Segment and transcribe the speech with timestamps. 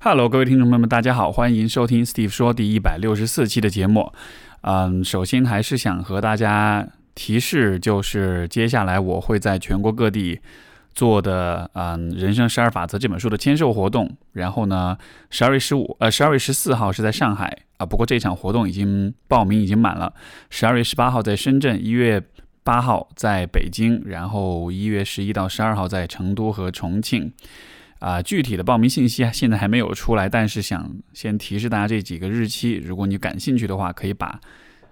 [0.00, 4.12] Hello，各位听众朋友们，大家好，欢迎收听 Steve 说第一百六十四期的节目。
[4.60, 6.86] 嗯，首先还是想和大家
[7.16, 10.38] 提示，就是接下来我会在全国各地
[10.94, 14.08] 做的嗯《人生十二法则》这本书的签售活动。
[14.34, 14.96] 然后呢，
[15.30, 20.14] 十二月十五呃十二月十四号是在上海啊，不过这场活动已经报名已经满了。
[20.48, 22.22] 十二月十八号在深圳，一月
[22.62, 27.32] 八号在北京，然后一月十一到十二号在成都和重庆。
[27.98, 34.40] 啊，具体的报名信息啊现在还没有出来，但是想先提示大家这几个日期，如果你感兴趣的话，可以把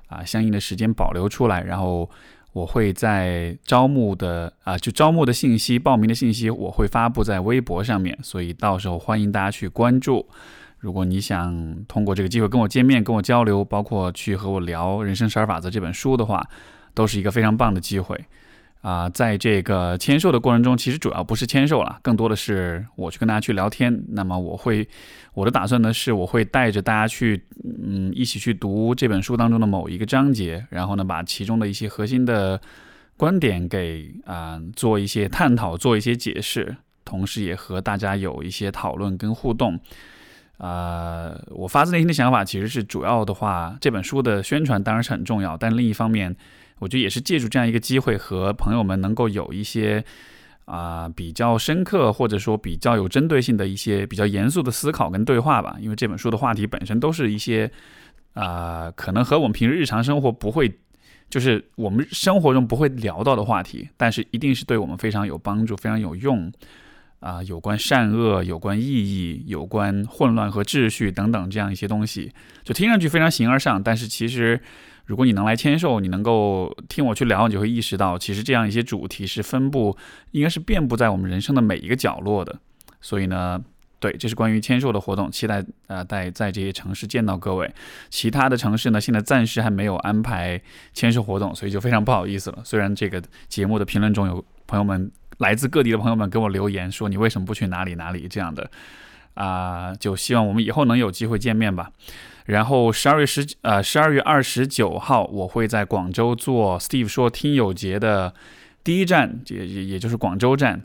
[0.09, 2.11] 啊相应的时间保留出来，然后
[2.53, 10.27] 我会在招募的啊就招募的信息、报名的信息，我会发布在微博上面，所以到时候欢迎大家去关注。
[10.79, 16.47] 如果你想通过这个机会跟我见面、跟我交流，包括去和我聊《人生十二法则》这本书的话，
[16.93, 18.25] 都是一个非常棒的机会。
[18.87, 24.05] 啊，在这个签售的过程中，其实主要不是签售了，更多的是我去跟大家去聊天。
[24.11, 24.89] 那么我会，
[25.35, 32.61] 我的打算呢是，我会带着大家去，嗯，一起去读这本书当中的某一个章节，然后呢，把其中的一些核心的
[33.17, 39.81] 观点给啊做一些探讨，做一些解释，同时也和大家有一些讨论跟互动。
[40.59, 46.37] 啊，我发自内心的想法其实是，主要的话，这本书的宣传当然是很重要，但另一方面。
[46.79, 50.05] 我觉得也是借助这样一个机会，和朋友们能够有一些
[50.67, 55.77] 啊比较深刻，或者说比较有针对性的一些比较严肃的思考跟对话吧。
[55.81, 57.71] 因为这本书的话题本身都是一些
[58.35, 60.71] 啊可能和我们平时日常生活不会，
[61.31, 66.53] 就是我们生活中不会聊到的话题，但是一定是对我们非常有帮助、非常有用
[67.21, 67.43] 啊。
[67.43, 72.33] 有关善恶、有关意义、有关混乱和秩序等等这样一些东西，
[72.65, 74.61] 就听上去非常形而上，但是其实。
[75.07, 79.97] 如果你能来签售，你能够听我去聊，你就会意识到，其实这样一些主题是分布，
[80.33, 82.59] 应该是遍布在我们人生的每一个角落的。
[83.01, 83.63] 所以呢，
[84.01, 87.73] 对，这是关于签售的活动，期待呃在在这些城市见到各位。
[88.11, 90.61] 其他的城市呢，现在暂时还没有安排
[90.93, 92.59] 签售活动，所以就非常不好意思了。
[92.65, 98.71] 虽然这个节目的评论中有朋友们来自各地的朋友们给我留言说，你为什么不去哪里哪里这样的
[99.35, 99.95] 啊？
[99.95, 101.91] 就希望我们以后能有机会见面吧。
[102.47, 108.33] 然后十二月十呃十二月二十九号，我会在广州做 Steve 说听友节的
[108.85, 110.83] 第一站，也也也就是广州站。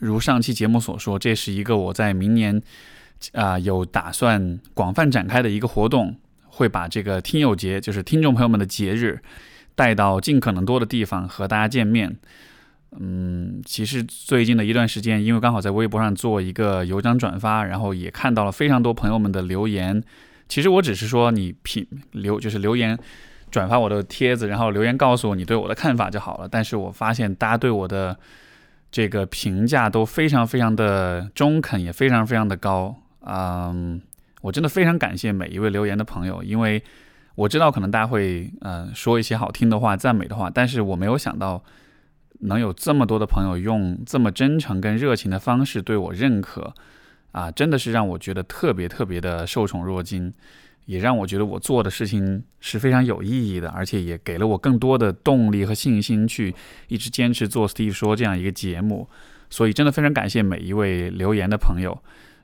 [0.00, 2.60] 如上期节目所说，这是一个我在明年
[3.32, 6.16] 啊有打算广泛展开的一个活动，
[6.48, 9.22] 会把这个听友节，就是听众朋友们的节日，
[9.76, 12.16] 带到尽可能多的地方和大家见面。
[12.98, 20.02] 嗯，其实最近的一段时间，因为刚好在微博上做一个有奖转发，然后也看到了非常多朋友们的留言。
[20.48, 22.98] 其实我只是说你评留就是留言
[23.50, 26.48] 转发我的帖子，然后留言告诉我你对我的看法就好了。
[26.48, 28.18] 但是我发现大家对我的
[28.90, 32.94] 这个评价都非常非常的中肯，也非常非常的高。
[33.20, 34.02] 嗯，
[34.42, 36.82] 我真的非常感谢每一位留言的朋友，因为
[37.36, 41.62] 我知道可能大家会嗯说一些好听的话、赞美的话，但是我没有想到
[42.42, 46.72] 能有这么多的朋友用这么真诚跟热情的方式对我认可。
[47.32, 50.30] 啊，真的是让我觉得特别特别的受宠若惊，
[50.84, 56.54] 也让我觉得我做的事情是非常有意义的，而且也给了我更多的动力和信心去
[56.88, 59.08] 一直坚持做 STE 说这样一个节目。
[59.48, 61.98] 所以真的非常感谢每一位留言的朋友。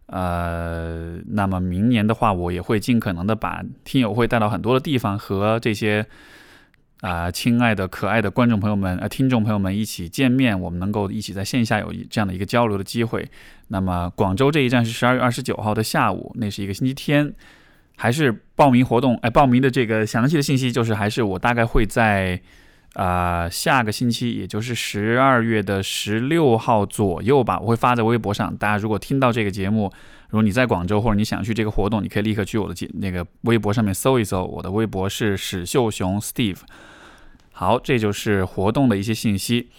[0.07, 6.07] 呃，那么明年的话，我也会尽可能的把听友会带到很多的地方和这些。
[7.01, 13.29] 啊，亲爱的、可爱的观众朋友们、呃，听众朋友们，一起见面，我们能够一起在线下有这样的一个交流的机会。
[13.69, 17.33] 那么，广州这一站是十二月二十九号的下午，那是一个星期天，
[17.97, 19.17] 还是报名活动？
[19.19, 22.41] 哎，报名的这个详细的信息就是，还是我大概会在。
[22.95, 28.57] 啊，下个星期，也就是十二月的十六号左右吧，我会发在微博上。
[28.57, 29.93] 大家如果听到这个节目，
[30.31, 34.45] 如果你在广州或者你想去这个活动，你可以立刻去我的节那个微博上面搜一搜。
[34.45, 36.59] 我的微博是史秀雄 Steve。
[37.51, 39.71] 好，这就是活动的一些信息。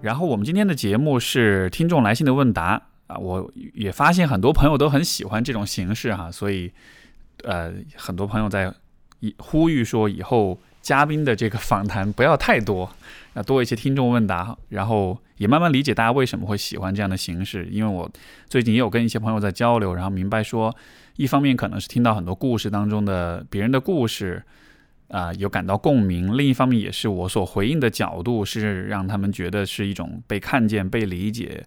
[0.00, 6.70] 然后我们今天的节目是听众来信的问答啊，我也发现很多朋友都很喜欢这种形式哈，所以
[7.42, 8.72] 呃，很多朋友在
[9.38, 12.88] 呼吁说以后嘉宾的这个访谈不要太多，
[13.34, 18.08] 要多一些听众问答，然后也慢慢理解大家为什么会喜欢这样的形式，因为我
[18.48, 20.74] 最近也有跟一些朋友在交流，然后明白说，
[21.16, 24.42] 一方面可能是听到很多故事当中的别人的故事。
[25.10, 26.36] 啊，有感到共鸣。
[26.36, 31.64] 另一方面，也是我所回应的角度是让他们觉得是一种被看见、被理解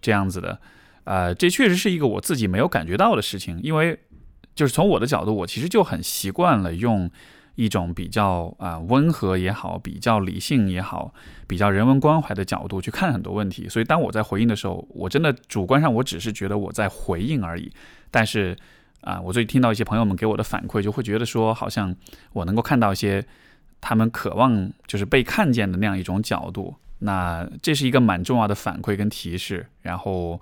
[0.00, 0.56] 这样子的。
[1.04, 3.98] 呃，这确实是一个我自己没有感觉到的事情，因为
[4.54, 7.10] 就是从我的角度，我其实就很习惯了用
[7.56, 11.12] 一种比较啊温和也好，比较理性也好，
[11.46, 13.68] 比较人文关怀的角度去看很多问题。
[13.68, 17.70] 所以当我在回应的时候，我真的主观上我只是觉得我在回应而已。
[18.10, 18.56] 但是
[19.02, 21.94] 啊，我最近听到一些朋友们给我的反馈，就会觉得说，好像
[22.32, 23.22] 我能够看到一些
[23.80, 26.74] 他们渴望就是被看见的那样一种角度。
[27.00, 29.66] 那这是一个蛮重要的反馈跟提示。
[29.82, 30.40] 然后。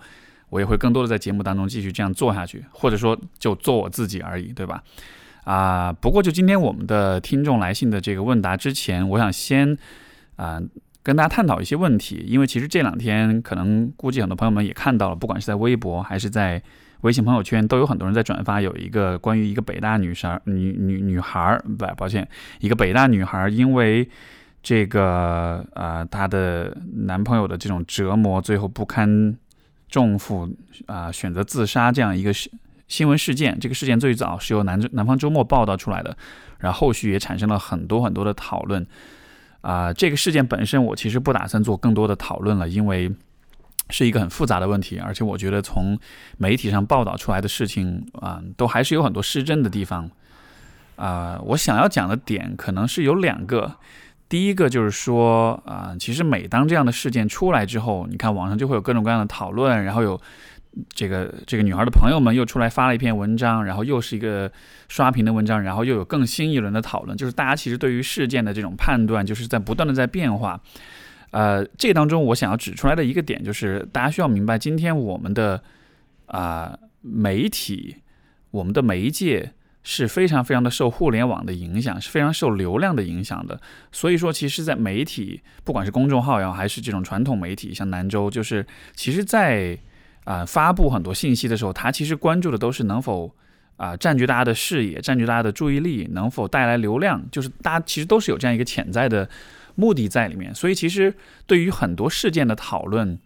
[0.52, 4.82] 我也会更多的在节目当中继续这样做下去，或者说就做我自己而已，对吧？
[5.44, 9.78] 啊，不过就今天我们的听众来信的这个问答之前，我想先
[10.36, 10.60] 啊
[11.02, 16.62] 跟大家探讨一些问题，因为其实这两天可能估计很多朋友们也看到了，不管是在微博还是在
[17.00, 22.28] 微信朋友圈，都有很多人在转发有一个关于一个北大女生女女女孩儿，不抱歉，
[22.60, 24.06] 一个北大女孩因为
[24.62, 26.76] 这个呃她的
[27.06, 29.34] 男朋友的这种折磨，最后不堪。
[29.92, 30.48] 重负
[30.86, 32.50] 啊，选择自杀这样一个新
[32.88, 36.16] 新闻事件，这个事件最早是由南南方周末报道出来的，
[36.58, 38.86] 然后后续也产生了很多很多的讨论
[39.60, 39.92] 啊。
[39.92, 43.12] 这个事件本身，我其实不打算做更多的讨论了，因为
[43.90, 45.98] 是一个很复杂的问题，而且我觉得从
[46.38, 50.10] 媒体上报道出来的事情啊，都还是有很多失真的地方
[50.96, 51.38] 啊。
[51.44, 53.76] 我想要讲的点可能是有两个。
[54.32, 60.18] 第一个就是说啊，其实每当这样的事件出来之后，你看网上就会有各种各样的讨论，然后有
[60.94, 64.50] 这个这个女孩的朋友们又出来发了一篇文章，然后又是一个
[64.88, 70.58] 刷屏的文章，然后又有更新一轮的讨论，就是大家其实对于事件的这种判断，就是在不断的在变化。
[71.32, 75.62] 呃，这当中我想要指出来的一个点就是，大家需要明白，今天我们的
[76.24, 77.96] 啊媒体，
[78.50, 79.52] 我们的媒介。
[79.84, 83.60] 是非常非常的受互联网的影响，是非常受流量的影响的。
[83.90, 88.64] 所以说，其实，在媒体，不管是公众号也好，还是这种传统媒体，像南州，就是
[88.94, 89.76] 其实，在
[90.22, 93.34] 啊发布很多信息的时候，它其实关注的都是能否
[93.76, 99.28] 啊占据大家的视野，占据大家的注意力，能否带来流量，就是大家其实都是有这样一个潜在的
[99.74, 100.54] 目的在里面。
[100.54, 101.12] 所以，其实
[101.44, 103.18] 对于很多事件的讨论，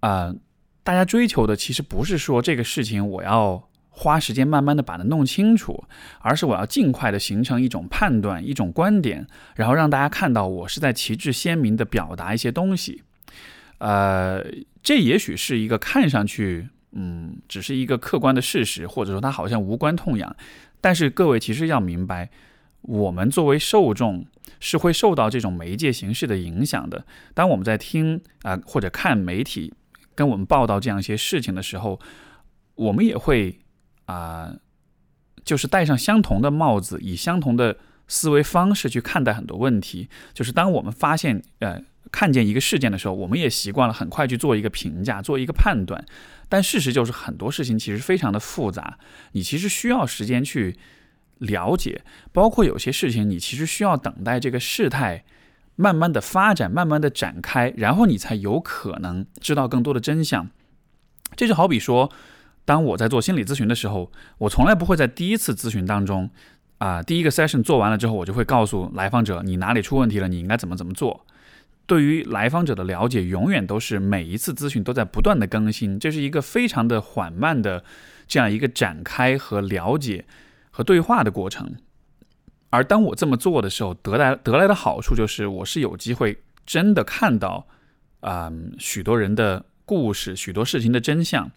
[0.00, 0.34] 啊，
[0.82, 3.68] 大家追求的其实不是说这个事情我要。
[3.96, 5.84] 花时间慢慢的把它弄清楚，
[6.18, 9.24] 而是我要尽快的形成一种判断、一种观点，
[9.54, 13.02] 然后让大家看到我是在旗帜鲜明的表达一些东西。
[13.78, 14.44] 呃，
[14.82, 20.34] 这也许是一个看上去，嗯，只是一个客观的事实，或者说它好像无关痛痒。
[20.80, 22.30] 但是各位其实要明白，
[22.82, 24.26] 我们作为受众
[24.58, 27.06] 是会受到这种媒介形式的影响的。
[27.32, 29.72] 当我们在听啊或者看媒体
[30.16, 32.00] 跟我们报道这样一些事情的时候，
[32.74, 33.60] 我们也会。
[34.06, 34.54] 啊，
[35.44, 40.08] 就是戴上相同的帽子，以相同的思维方式去看待很多问题。
[40.32, 46.04] 就是当我们发现呃看见一个事件的时候，我们也习惯了很快去做一个评价，做一个判断。
[46.48, 48.98] 但事实就是很多事情其实非常的复杂，
[49.32, 50.76] 你其实需要时间去
[51.38, 52.02] 了解，
[52.32, 55.24] 包括有些事情你其实需要等待这个事态
[55.76, 60.50] 慢慢的发展，慢慢的展开，然后你才有可能知道更多的真相。
[61.34, 62.12] 这就好比说。
[62.64, 66.30] 当我在做心理咨询的时候，我从来不会在第一次咨询当中，
[66.78, 71.26] 啊，第一个 session 做完了之后，我就会告诉来访者你哪里出问题了，你应该怎么怎么做。
[71.86, 77.84] 对于来访者的了解，永远都是每一次咨询都在不断的更新，这是一个非常的缓慢的
[78.26, 80.24] 这样一个展开和了解
[80.70, 81.74] 和对话的过程。
[82.70, 87.66] 而当我这么做的时候，得来得来的好处就是，我是有机会真的看到
[88.20, 91.50] 啊许多人的故事，许多事情的真相。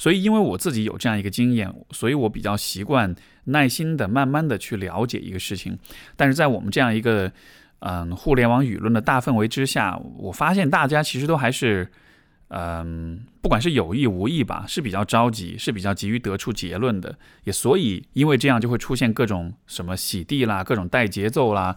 [0.00, 3.14] 所以，因为我自己有这样一个经验，所以我比较习惯
[3.44, 5.78] 耐心的、慢慢的去了解一个事情。
[6.16, 7.30] 但是在我们这样一个
[7.80, 11.86] 嗯互联网舆论的大氛围之下，我发现大家其实都还是。
[12.52, 21.76] 嗯，不管是有意无意吧，是比较着急，是比较急于得出结论的，也所以因为这样就会出现各种什么洗地啦，各种带节奏啦，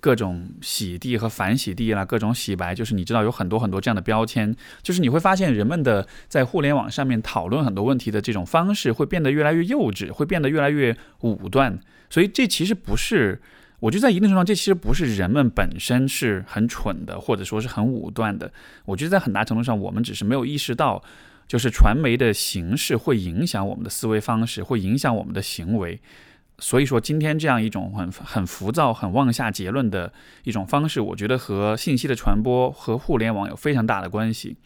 [0.00, 11.78] 各种洗地和反洗地啦，各种洗白，就是你知道有很多很多这样的标签，就是你会发现人们的在互联网上面讨论很多问题的这种方式会变得越来越幼稚，会变得越来越武断，
[12.10, 13.40] 所以这其实不是。
[13.82, 18.52] 我觉得在一定程度上，这其实不是人们本身是很蠢的，或者说是很武断的。
[18.84, 21.02] 我觉得在很大程度上，我们只是没有意识到，
[21.48, 26.00] 就是传媒的形式会影响我们的思维方式，会影响我们的行为。
[26.60, 30.12] 所以说，今天这样一种很很浮躁、很妄下结论的
[30.44, 34.56] 一种方式，我觉得和信息的传播和互联网有非常大的关系。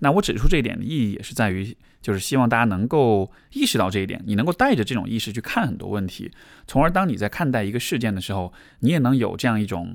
[0.00, 1.74] 那我指出这一点的意义，也是在于。
[2.08, 6.32] 就是希望大家能够意识到这一点，你能够带着这种意识去看很多问题，
[6.66, 9.94] 从而当你在看待一个事件的时候，你也能有这样一种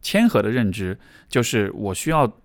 [0.00, 2.36] 谦和的认知，就是我需要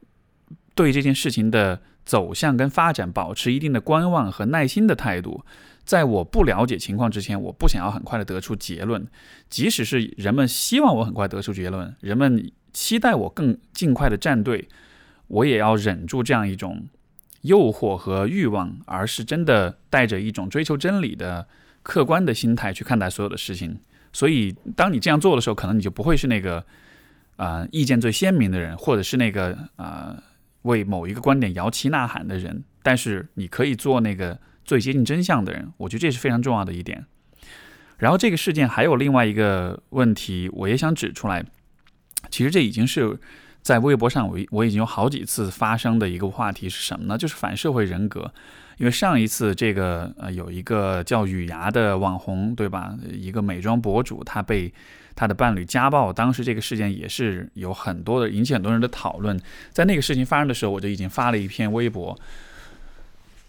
[0.75, 5.43] 对这件事情的走向跟发展保持一定的观望和耐心的态度。
[5.83, 9.07] 在我不了解情况之前，我不想要很快的得出结论，
[9.50, 14.67] 即使是人们希望我很快得出结论，人们期待我更尽快的站队，
[15.25, 16.86] 我也要忍住这样一种
[17.41, 21.48] 诱惑和欲望，而是真的带着一种追求真理的
[21.84, 23.79] 客观的心态去看待所有的事情。
[24.13, 26.65] 所以，当你这样做的时候，可能你就不会是那个
[27.36, 30.22] 啊意见最鲜明的人，或者是那个啊
[30.63, 34.39] 为某一个观点摇旗呐喊的人，但是你可以做那个。
[34.67, 37.06] 最接近真相的人，我觉得这是非常重要的一点。
[38.00, 41.41] 然后这个事件还有另外一个问题，我也想指出来。
[42.29, 43.17] 其实这已经是
[43.67, 47.17] 在微博上我我已经有好几次发生的一个话题是什么呢？
[47.17, 48.31] 就是反社会人格。
[48.77, 52.95] 因为上一次这个呃有一个叫雨芽的网红，对吧？
[53.12, 54.74] 一个美妆博主，他被
[55.17, 59.38] 他的伴侣家暴，当时这个事件也是有很多的引起很多人的讨论。
[59.74, 62.17] 在那个事情发生的时候，我就已经发了一篇微博。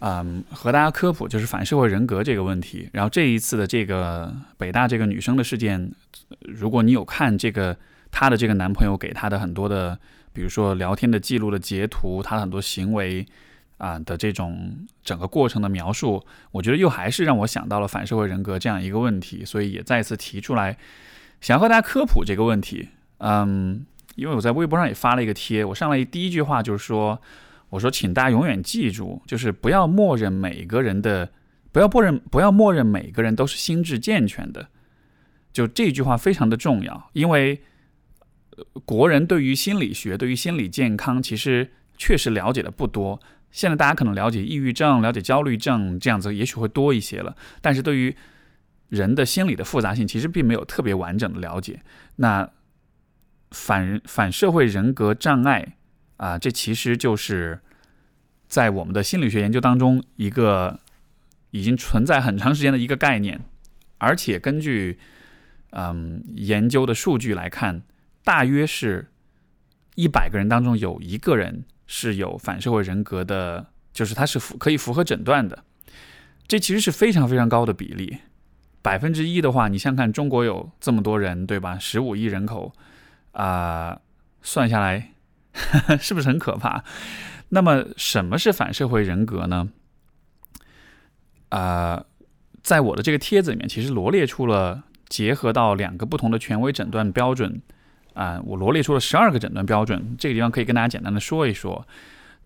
[0.00, 2.88] 嗯，和大家科普就是反社会人格这个问题。
[2.92, 5.92] 然后这一次的这个北大这个女生的事件，
[6.40, 7.76] 如果你有看这个
[8.18, 9.96] 她的这个男朋友给她的很多的，
[10.32, 13.24] 比如说聊天的记录的截图，她的很多行为
[13.76, 20.76] 啊的这种整个过程的描述，我觉得又还是让我想到了反社会人格这样一个问题，所以也再次提出来，
[21.40, 22.88] 想和大家科普这个问题。
[23.18, 27.20] 嗯，因为我在微博上也发了一个贴，我上来第一句话就是说。
[27.70, 31.30] 我说，请大家永远记住，就是不要默认每个人的，
[31.70, 34.68] 不要默认，不要默认每个人都是心智健全的。
[35.52, 37.60] 就这句话非常的重要，因为
[38.84, 43.20] 国人对于心理学、对于心理健康，其实确实了解的不多。
[43.50, 47.36] 现在大家可能了解抑郁症、了解焦虑症这样子，也许会多一些了。
[47.60, 48.14] 但是对于
[48.88, 51.82] 人的心理的复杂性，其实并没有特别完整的了解。
[52.16, 52.50] 那
[53.50, 55.74] 反反社会人格障碍。
[56.18, 57.60] 啊，这其实就是
[58.48, 60.80] 在我们的心理学研究当中一个
[61.52, 63.40] 已经存在很长时间的一个概念，
[63.98, 64.98] 而且根据
[65.70, 67.82] 嗯研究的数据来看，
[68.24, 69.10] 大约是
[69.94, 75.64] 一百个人当中有一个人是有反社会人格的，就是他是符可以符合诊断的。
[76.46, 78.18] 这其实是非常非常高的比例，
[78.80, 81.78] 百分之一的话，你想看中国有这么多人，对吧？
[81.78, 82.72] 十五亿人口
[83.32, 84.00] 啊，
[84.42, 85.12] 算下来。
[85.98, 86.84] 是不是很可怕？
[87.48, 89.70] 那么什么是反社会人格呢？
[91.48, 92.04] 啊，
[92.62, 97.60] 在我的这个帖子里面，其实罗列出了结合到两个不同的权威诊断标准
[98.18, 100.16] 啊，我罗列出了十二个诊断标准。
[100.18, 101.86] 这个地方可以跟大家简单的说一说。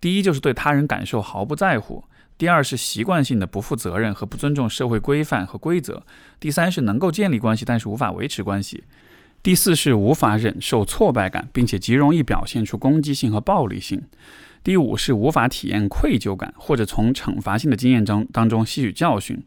[0.02, 2.04] 第一就是对他人感受毫不在乎；
[2.36, 6.02] 第二是习惯性的不负责任和不尊重社会规范和规则；
[6.38, 8.84] 第三是能够建立关系，但是无法维持关系。
[9.42, 14.02] 第四是无法忍受挫败感，并且极容易表现出攻击性和暴力性。
[14.62, 19.42] 第五是无法体验愧疚感，或者从惩罚性的经验中当中吸取教训。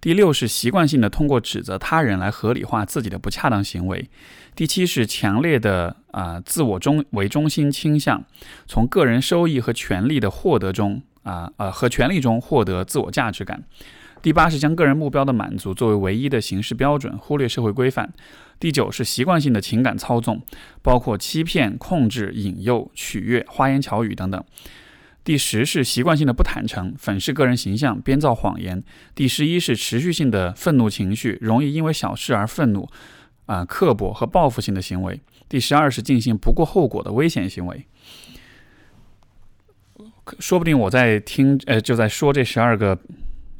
[0.00, 4.10] 第六是习惯性的通过指责他人来合理化自己的不恰当行为。
[4.54, 8.24] 第七是强烈的啊自我中为中心倾向，
[8.66, 13.64] 从个人收益和权利的获得中啊呃和权利中获得自我价值感。
[14.20, 18.12] 第八是将个人目标的满足作为唯一的行事标准，忽略社会规范。
[18.60, 20.40] 第九是习惯性的情感操纵，
[20.80, 24.44] 包括欺骗、控制、引诱、取悦、花言巧语等等。
[25.24, 28.84] 第十是习惯性的不坦诚，粉饰个人形象，编造谎言。
[29.14, 32.88] 第十一是持续性的愤怒情绪，容易因为小事而愤怒，
[33.52, 35.20] 啊，刻薄和报复性的行为。
[35.48, 37.86] 第十二是进行不顾后果的危险行为。
[40.38, 42.98] 说不定我在听，呃，就在说这十二个。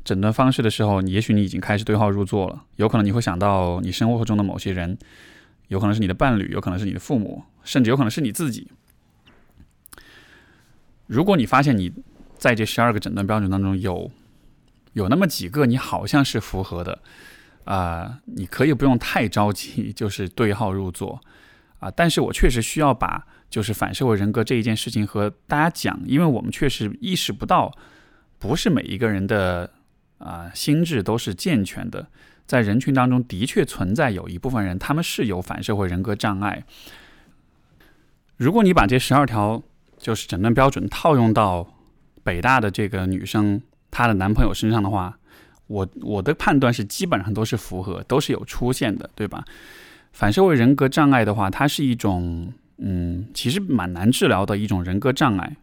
[0.05, 2.65] 诊断方式的时候，你也许你已经开始对号入座了。
[2.75, 4.99] 有可能你会想到你生活中的某些人，
[5.69, 8.67] 有可能是你的伴侣，有可能是你的父母，甚至有可能是你自己。
[11.07, 11.93] 如果你发现你
[12.37, 14.11] 在这十二个诊断标准当中有
[14.95, 16.99] 有那么几个你好像是符合的，
[17.65, 21.21] 啊，你可以不用太着急， 就是对号入座
[21.79, 21.91] 啊。
[21.91, 27.73] 但是我确实需要把就是反社会人格这一件事情和大家讲，因为我们确实意识不到，
[28.39, 29.71] 不是每一个人的。
[30.25, 32.07] 啊，心智都是健全的，
[32.47, 36.63] 在人群当中的确存在有一部分人，他们是有反社会人格障碍。
[38.37, 39.61] 如果你把这十二条
[39.99, 41.75] 就是诊断标准套用到
[42.23, 45.19] 北大的这个女生她的男朋友身上的话，
[45.73, 49.45] 我我的判断是基本上都是符合，都是有出现的，对吧？
[50.13, 55.57] 反社会人格障碍的话，它是一种嗯，其实蛮难治疗的一种人格障碍。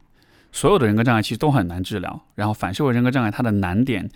[0.52, 4.10] 所有的人格障碍其实都很难治疗，然后反社会人格障碍它的难点。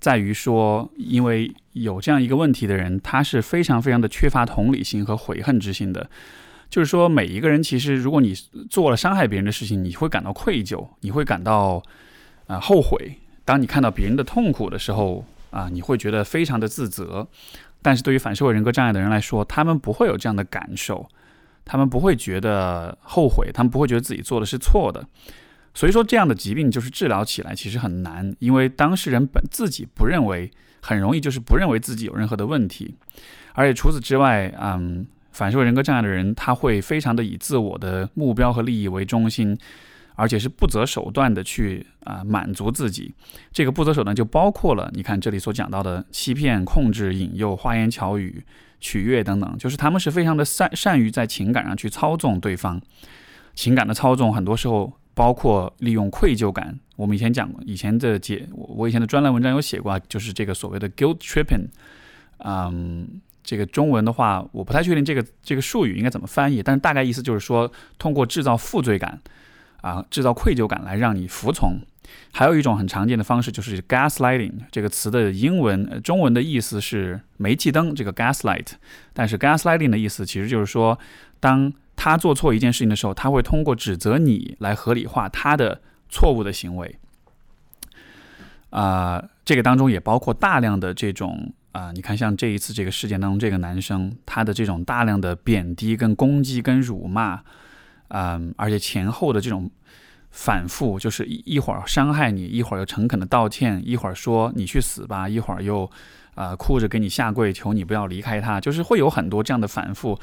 [0.00, 6.10] 在于说，因为有这样一个问题的人，他是非常非常的缺乏同理心和悔恨之心的。
[6.68, 8.34] 就是说，每一个人其实，如果你
[8.68, 11.82] 做了伤害别人的事情，你会感到愧疚，你会感到
[12.46, 13.18] 啊后悔。
[13.44, 17.26] 当你看到别人的痛苦的时候啊，你会觉得非常的自责。
[17.82, 21.08] 但是对于反社会人格障碍的人来说，他们不会有这样的感受，
[21.64, 25.06] 他们不会觉得后悔，他们不会觉得自己做的是错的。
[25.72, 30.50] 所以说，这样的疾病就是治疗起来其实很难，因为当事人本自己不认为，
[30.80, 32.96] 很容易就是不认为自己有任何的问题。
[33.52, 39.56] 而且除此之外，嗯，反社会人格障碍的人他会非常的以自我的目标和利益为中心。
[40.16, 43.14] 而且是不择手段的去啊满足自己，
[43.52, 48.42] 这个不择手段就包括了你看这里所讲到的欺骗、控制、引诱、花言巧语、
[48.80, 52.80] 取悦等等，就是他们是非常的善善于在情感上去操纵对方。
[53.54, 56.78] 情感的操纵很多时候包括利用愧疚感。
[56.96, 61.66] 我们以前讲过，以前的节我以前的专栏文章有写过，就是这个所谓的 guilt tripping。
[62.38, 69.20] 嗯，这个中文的话我不太确定这个这个术语应该怎么翻译，但是大概意思就是说通过制造负罪感。
[69.86, 71.78] 啊，制造愧疚感来让你服从。
[72.32, 78.72] 还有一种很常见的方式就是 gaslighting 这个词的英文、中文的意思是煤气灯，这个 gaslight。
[79.12, 80.98] 但是 gaslighting 的意思其实就是说，
[81.38, 86.96] 当他做错一件事情的时候，他会通过指责你来合理化他的错误的行为。
[88.70, 97.42] 啊，这个当中也包括大量的这种啊，你看像这一次这个事件当中，这个男生他的这种大量的贬低、跟攻击、跟辱骂。
[98.08, 99.70] 嗯，而且前后的这种
[100.30, 105.90] 反复，就是一一会儿伤害你，一会儿又诚恳的道歉，一会儿说你去死吧，一会儿又
[106.34, 110.18] 啊哭着给你下跪，求你不要离开他，就是会有很多这样的反复。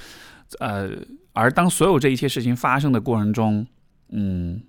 [0.60, 0.92] 呃，
[1.34, 3.66] 而当所有这一切事情发生的过程中，
[4.10, 4.62] 嗯，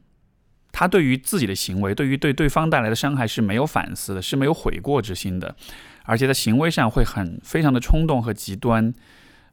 [0.73, 5.55] 他对于自己的行为，对于对对方带来的伤害是没有反思的，是没有悔过之心的，
[6.05, 8.95] 而且在行为上会很非常的冲动和极端，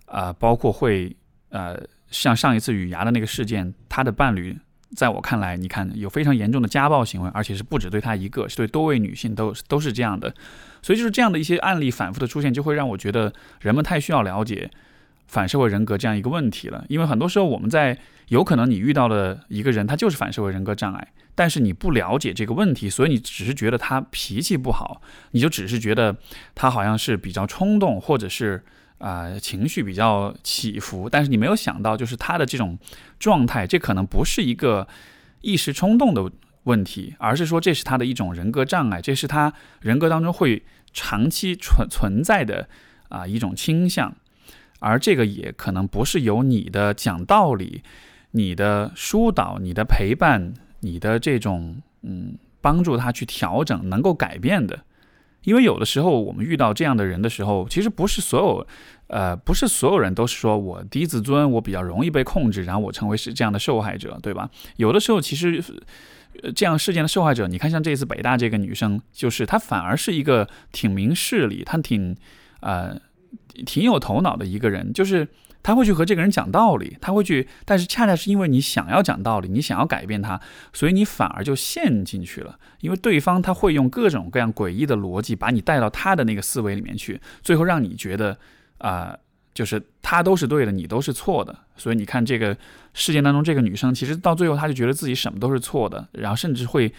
[0.05, 1.15] 啊，包括会
[1.49, 1.77] 呃。
[2.11, 4.55] 像上一次雨牙的那个事件，他的伴侣
[4.95, 10.31] 在我看来，你看有非常严重的家暴行为，而且是不止对他一个，是对多位女性都都是这样的。
[10.81, 14.69] 所以就是这样的一些案例反复的出现，就会让我觉得人们太需要了解
[15.27, 16.83] 反社会人格这样一个问题了。
[16.89, 26.17] 因为很多时候我们在有可能你遇到了一个人，他就是反社会人格障碍，但是你不了解这个问题，所以你只是觉得他脾气不好，你就只是觉得
[26.53, 28.63] 他好像是比较冲动，或者是。
[29.01, 32.77] 啊，情绪比较起伏，但是你没有想到，就是他的这种
[33.17, 34.87] 状态，这可能不是一个
[35.41, 36.31] 一时冲动的
[36.65, 42.69] 问题，而是说这是他的一种人格障碍，这是他人格当中会长期存存在的
[43.09, 44.15] 啊一种倾向，
[44.79, 47.81] 而这个也可能不是由你的讲道理、
[48.31, 54.83] 你的疏导、你的陪伴、你的这种嗯帮助他去调整能够改变的。
[55.43, 58.67] 因为有的时候我们遇到这样的人的时候，其实不是所有，
[59.07, 64.49] 呃，不是所有人都是说我低自尊，我比较容易被控制，然后我成为是这样的受害者，对吧？
[64.77, 65.63] 有的时候其实，
[66.41, 72.15] 呃，这样事件的受害者，你看像这次北大这个女生，就是她反而是一个挺明事理，她挺，
[72.59, 72.99] 呃，
[73.65, 75.27] 挺有头脑的一个人，就是。
[75.63, 80.39] 他会去和这个人讲道理，他会去，但是恰恰是因为你想要讲道理，你想要改变他，
[80.73, 82.57] 所以你反而就陷进去了。
[82.79, 88.35] 因为对方他会用各种各样诡异的逻辑把你带到他的那个思维里面去，最后让你觉得
[88.79, 89.15] 啊，
[89.53, 91.55] 就是他都是对的，你都是错的。
[91.77, 92.57] 所以你看这个
[92.93, 96.91] 事件当中，这个女生其实到最后，她就觉得自己什么都是错的，然后甚至会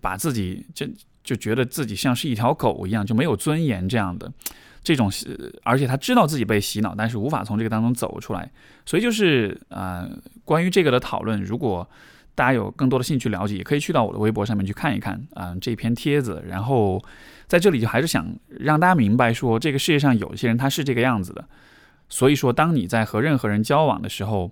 [0.00, 0.86] 把自己就
[1.22, 4.32] 就觉得自己像是一条狗一样，就没有尊严这样的。
[4.82, 5.10] 这种，
[5.62, 8.50] 而且他知道自己被洗脑，但是无法从这个当中走出来，
[8.84, 10.08] 所以就是啊，
[10.44, 11.88] 关于这个的讨论，如果
[12.34, 16.42] 大家有更多的兴趣了解，也可以去到我的微博上面去看一看啊这篇帖子。
[16.48, 17.02] 然后
[17.46, 21.44] 在这里就还是想让大家明白说，这个世界上有一些人他是这个样子的，
[22.08, 24.50] 所以说当你在和任何人交往的时候。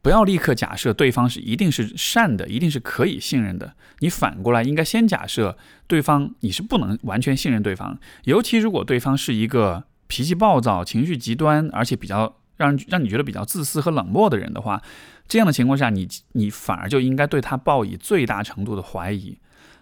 [0.00, 3.74] 不要立刻假设对方是一定是善的，一定是可以信任的。
[3.98, 5.56] 你反过来应该先假设
[5.86, 14.80] 对方你是不能完全信任对方，尤其如果对方是一个脾气暴躁、情绪极端，而且比较让让你觉得比较自私和冷漠的人的话，
[15.26, 19.38] 这样的情况下，你你反而就应该对他抱以最大程度的怀疑。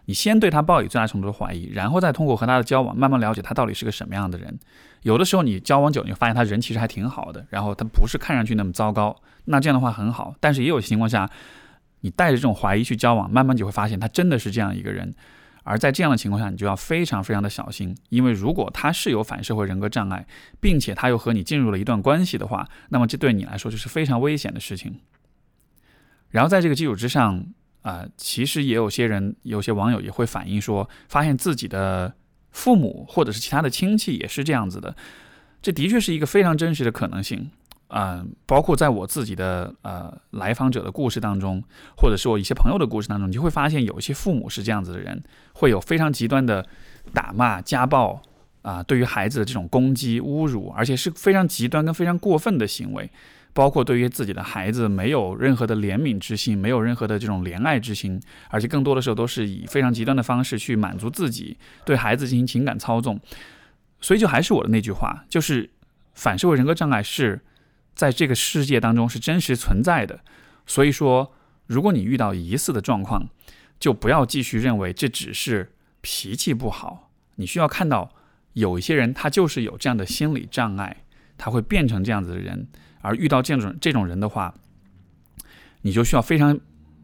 [0.07, 4.59] 你先对他抱以最大程度的怀疑，然后再通过和他的交往，慢慢了解他到底是个什么样的人。
[5.03, 9.15] 有的时候你交往久，你发现他人其实还挺好的，然后他不是看上去那么糟糕，
[9.45, 10.35] 那这样的话很好。
[10.41, 11.31] 但是也有情况下，
[12.01, 15.15] 你带着这种怀疑去交往，慢慢就会发现他真的是这样一个人。
[15.65, 20.25] 而在这样的情况下，你就要非常非常的小心，因为如果他是有反社会人格障碍，
[20.61, 25.01] 并且他又和你进入了一段关系的话，那么这对你来说就是非常危险的事情。
[26.31, 27.47] 然后在这个基础之上。
[27.87, 32.13] 啊，其实也有些人，有些网友也会反映说，发现自己的
[32.51, 34.97] 父母或者是其他的亲戚也是这样子的，
[35.63, 37.49] 这的确是一个非常真实的可能性。
[37.91, 41.63] 嗯，包括在我自己的呃来访者的故事当中，
[41.97, 45.23] 或者是我一些朋友的故事当中，你就会发现有一些父母是这样子的人，
[45.53, 46.67] 会有非常极端的
[47.15, 48.21] 打骂、家暴
[48.63, 53.09] 啊，对于孩子的这种攻击、侮辱，而且是非常极端跟非常过分的行为。
[53.57, 63.19] 包括对于自己的孩子没有任何的怜悯之心，没有任何的这种怜爱之心，而且更多的时候都是以非常极端的方式去满足自己，对孩子进行情感操纵。
[63.99, 65.71] 所以就还是我的那句话，就是
[66.13, 67.41] 反社会人格障碍是
[67.95, 70.21] 在这个世界当中是真实存在的。
[70.67, 71.33] 所以说，
[71.67, 73.27] 如果你遇到疑似的状况，
[73.81, 78.11] 就不要继续认为这只是脾气不好，你需要看到
[78.53, 81.05] 有一些人他就是有这样的心理障碍，
[81.39, 82.69] 他会变成这样子的人。
[83.07, 84.53] 而遇到这种这种人的话，
[85.83, 86.59] 你就需要非常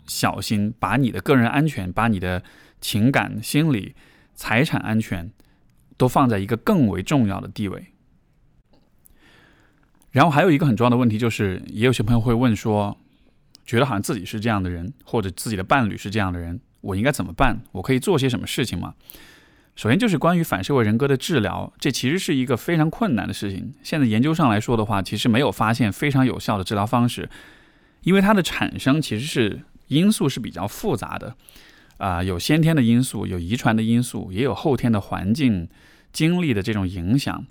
[0.05, 2.43] 小心，把你的个人安全、把你的
[2.81, 3.95] 情感、心理、
[4.35, 5.31] 财产安全
[5.97, 7.87] 都放在一个更为重要的地位。
[10.11, 12.99] 然后还有一个很重要的问题就是，也有些朋友会问说，
[13.65, 17.63] 觉得好像自己是这样的人，或者自己的伴侣是这样的人，我应该怎么办？
[17.71, 18.95] 我可以做些什么事情吗？
[19.75, 23.75] 首先就是关于反社会人格的治疗，这其实是一个非常困难的事情。
[23.83, 27.31] 现在研究上来说的话，其实没有发现非常有效的治疗方式，
[28.03, 31.35] 因为它的产生其实是因素是比较复杂的，
[31.97, 35.69] 啊，有先天的因素，有遗传的因素，也有后天的环境
[36.13, 37.47] 经历的这种影响。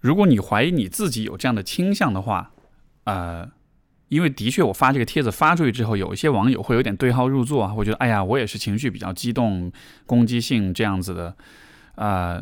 [0.00, 2.52] 如果你怀疑你自己有这样的倾向的话，
[3.04, 3.50] 呃。
[4.14, 9.72] 因为的确，我发这个帖子发出去之后，有一些网友会有点对号入座啊，会觉得哎呀，我也是情绪比较激动、
[10.06, 11.36] 攻击性这样子的。
[11.96, 12.40] 啊，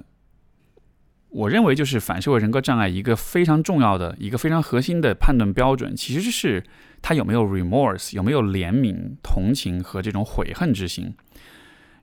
[1.31, 6.63] 我认为就是反社会人格障碍一个非常重要的一个非常核心的判断标准，其实是
[7.01, 11.15] 他有没有 remorse，有没有怜悯、同情和这种悔恨之心。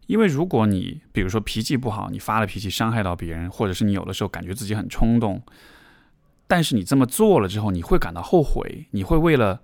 [0.08, 5.40] 因为如果你比如说脾气不好，你发了脾气伤害到别人，或者是你有的时候感觉自己很冲动。
[6.50, 9.62] 但是你这么做了之后，你会感到后悔，你会为了，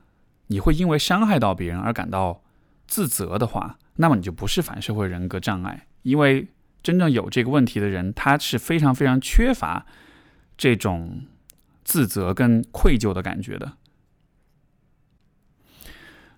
[0.47, 2.43] 你会因为伤害到别人而感到
[2.85, 5.87] 自责的话，那么你就不是反社会人格障碍。
[6.03, 6.47] 因为
[6.83, 9.87] 真正有这个问题的人，他是非常非常缺乏
[10.55, 11.23] 这种
[11.83, 13.73] 自责跟愧疚的感觉的。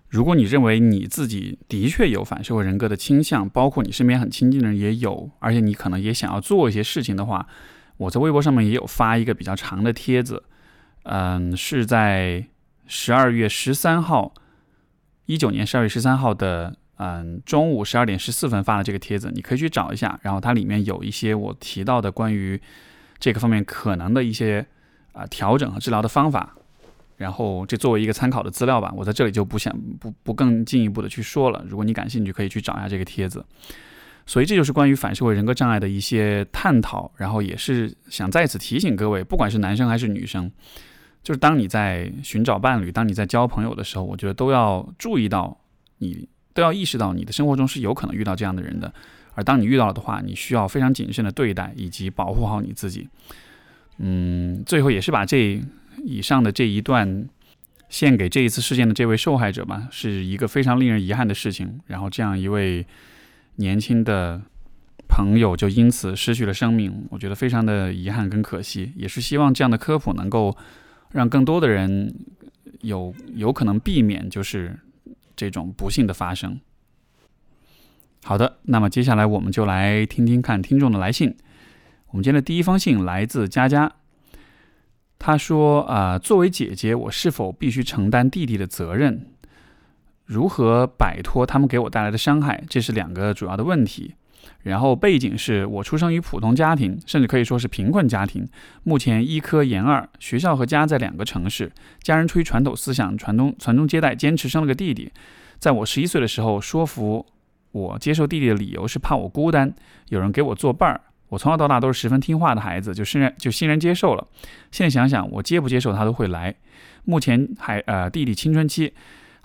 [0.08, 7.46] 如果你认为你自己的确有反社会人格的倾向，包括你身边很亲近的人也有，而且你可能也想要做一些事情的话。
[7.98, 10.42] 我在微博上面也有发一个比较长的帖子，
[11.02, 12.46] 嗯，是在
[12.86, 14.32] 十二月十三号，
[15.26, 20.18] 一九年十二月十三号的嗯中午十二点十四分发的这个帖子，你可以去找一下。
[20.22, 22.60] 然后它里面有一些我提到的关于
[23.18, 24.64] 这个方面可能的一些
[25.12, 26.54] 啊调整和治疗的方法，
[27.16, 31.64] 然后这作为一个参考的资料吧，我在这里就不想不不更进一步的去说了。
[31.68, 33.44] 如果你感兴趣，可以去找一下这个帖子。
[34.28, 40.52] 所以这就是关于反社会人格障碍的一些探讨，然后也是想再次提醒各位，不管是男生还是女生，
[41.22, 45.58] 就是当你在寻找伴侣、当你在交朋友的时候，我觉得都要注意到，
[45.96, 48.92] 你都要意识到你的生活中是有可能遇到这样的人的，
[49.32, 53.08] 而当你遇到了的话，你需要非常谨慎的对待以及保护好你自己。
[53.96, 55.58] 嗯，最后也是把这
[56.04, 57.26] 以上的这一段
[57.88, 61.80] 献给这一次事件的这位受害者吧，是一个非常令人遗憾的事情。
[61.86, 62.86] 然后这样一位。
[63.58, 64.40] 年轻的
[65.08, 70.56] 朋友就因此失去了生命，我觉得非常的遗憾跟可惜，也是希望这样的科普能够
[71.12, 72.14] 让更多的人
[72.80, 74.78] 有有可能避免就是
[75.34, 76.60] 这种不幸的发生。
[78.24, 81.36] 好的，那么接下来我们就来听听看听众的来信。
[82.10, 83.92] 我们今天的第一封信来自佳佳，
[85.18, 89.26] 他说：“啊，作为姐姐，我是否必须承担弟弟的责任？”
[90.28, 92.62] 如何摆脱他们给我带来的伤害？
[92.68, 94.14] 这是两个主要的问题。
[94.62, 98.46] 然后背景是我出生于普通家庭，甚至可以说是贫困家庭。
[98.82, 101.72] 目前医科研二，学校和家在两个城市。
[102.02, 105.10] 家人出于传统思想，传宗传宗接代，坚持生了个弟弟。
[105.58, 107.24] 在我十一岁的时候，说服
[107.72, 109.74] 我接受弟弟的理由是怕我孤单，
[110.08, 111.00] 有人给我作伴儿。
[111.30, 114.26] 我从小到大都是十分听话的孩子，就欣然就欣然接受了。
[114.70, 116.54] 现在想想，我接不接受他都会来。
[117.04, 118.92] 目前还呃弟弟青春期。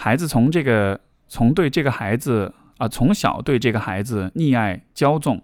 [0.03, 5.41] 孩子从这个从对这个孩子啊，从小对这个孩子溺爱骄纵，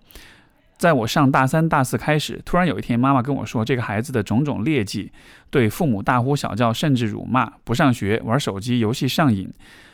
[0.78, 5.13] 在我上大三大四开始，突然有一天，妈妈跟我说，这个孩子的种种劣迹，
[5.50, 9.50] 对父母大呼小叫，甚至辱骂，不上学，玩手机游戏上瘾。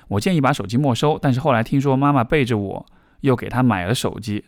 [0.07, 2.83] 我建议把手机没收，但是后来听说妈妈背着我
[3.21, 4.45] 又给他买了手机，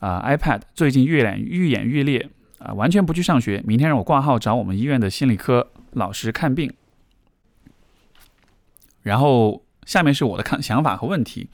[0.00, 2.28] 啊，iPad，最近越演愈演愈烈，
[2.58, 6.70] 啊，完全不去上学，明天让我挂号找我们医院的心理科老师看病。
[9.02, 11.48] 然后下面是我的看想法和问题。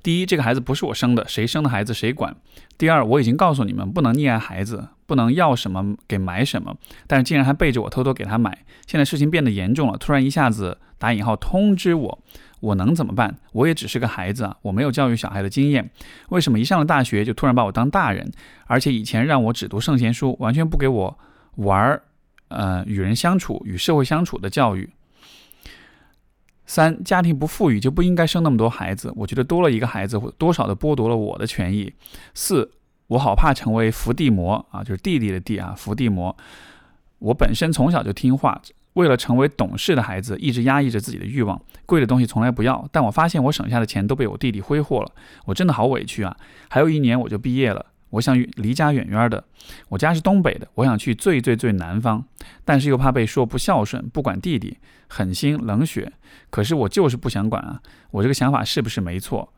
[0.00, 2.32] 第一，这个孩子不是我生的，谁生的孩子谁管；
[2.78, 6.76] 第二，我已经告诉你们不能溺爱孩子，不能要什么给买什么，
[7.08, 8.64] 但是竟然还背着我偷偷给他买。
[8.86, 12.18] 现在事情变得严重了，突然一下子打引号通知我，
[12.60, 13.36] 我能怎么办？
[13.52, 15.90] 我也只是个孩子啊，我没有教育小孩的经验。
[16.28, 18.30] 为什么一上了大学就突然把我当大人？
[18.66, 21.18] 而且以前让我只读圣贤书，完全不给我
[21.56, 22.02] 玩儿，
[22.48, 24.88] 呃，与人相处、与社会相处的教育。
[26.68, 31.90] 三家庭不富裕就不应该生那么多孩子，我觉得多了一个孩子，多少的剥夺了我的权益。
[32.34, 32.70] 四，
[33.06, 36.36] 我好怕成为伏地魔啊，就是弟弟的弟啊，伏地魔。
[37.20, 38.60] 我本身从小就听话，
[38.92, 42.86] 为了成为懂事的孩子，一直压抑着自己的欲望，贵的东西从来不要。
[42.92, 45.10] 但我发现我省下的钱都被我弟弟挥霍了，
[45.46, 46.36] 我真的好委屈啊！
[46.68, 47.86] 还有一年我就毕业了。
[48.10, 49.44] 我想离家远远的，
[49.88, 52.24] 我家是东北的，我想去最最最南方，
[52.64, 56.12] 但是又怕被说不孝顺，不管弟弟，狠心冷血。
[56.48, 59.52] 可是我就是不想管啊，我这个想法是不是没错？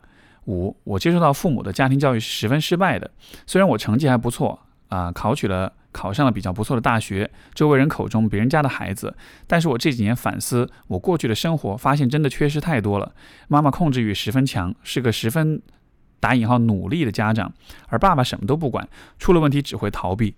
[0.47, 3.09] 五，我接受到父母的家庭教育是十分失败的，
[3.47, 4.59] 虽然我成绩还不错
[4.89, 9.15] 啊，考取了考上了比较不错的大学，周围人口中别人家的孩子，
[9.47, 13.13] 但是我这几年反思我过去的生活，发现真的缺失太多了。
[13.47, 15.61] 妈妈控制欲十分强，是个十分。
[16.21, 17.51] 打引号努力的家长，
[17.89, 18.87] 而爸爸什么都不管，
[19.19, 20.35] 出了问题只会逃避。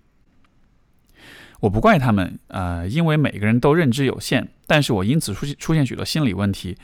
[1.60, 6.76] 我不怪他们，呃，因为每个人都认知有限，但是我因此出现出现许多心理问题，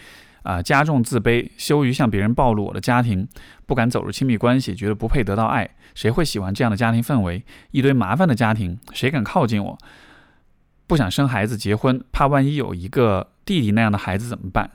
[0.42, 3.28] 啊，加重自卑，羞于向别人暴露我的家庭，
[3.66, 7.44] 不敢走入亲密关系，觉得不配得到爱，谁会喜欢这样的家庭氛围？
[7.72, 9.78] 一堆麻烦的家庭，谁敢靠近我？
[10.86, 14.70] 不想生孩子结婚，怕万一有一个弟弟那样的孩子怎么办？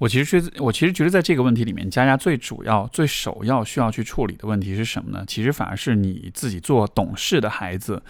[0.00, 5.22] 我其实觉得，我其实觉得，在这个问题里面，佳佳最主要、最首要需要去处理的问题是什么呢？
[5.28, 8.02] 其实反而是你自己做懂事的孩子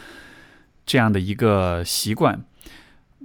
[0.87, 2.40] 这样的一个习惯。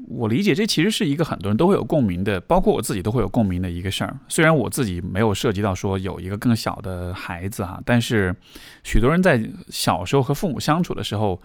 [0.07, 4.17] 我理解，这其实是一个很多人都会有共鸣的，包括我自己都会有共鸣的一个事儿。
[4.27, 8.35] 虽然我自己没有涉及到说有一个更小的孩子哈，但是
[8.83, 11.39] 许多人在小时候和父母相处的时候，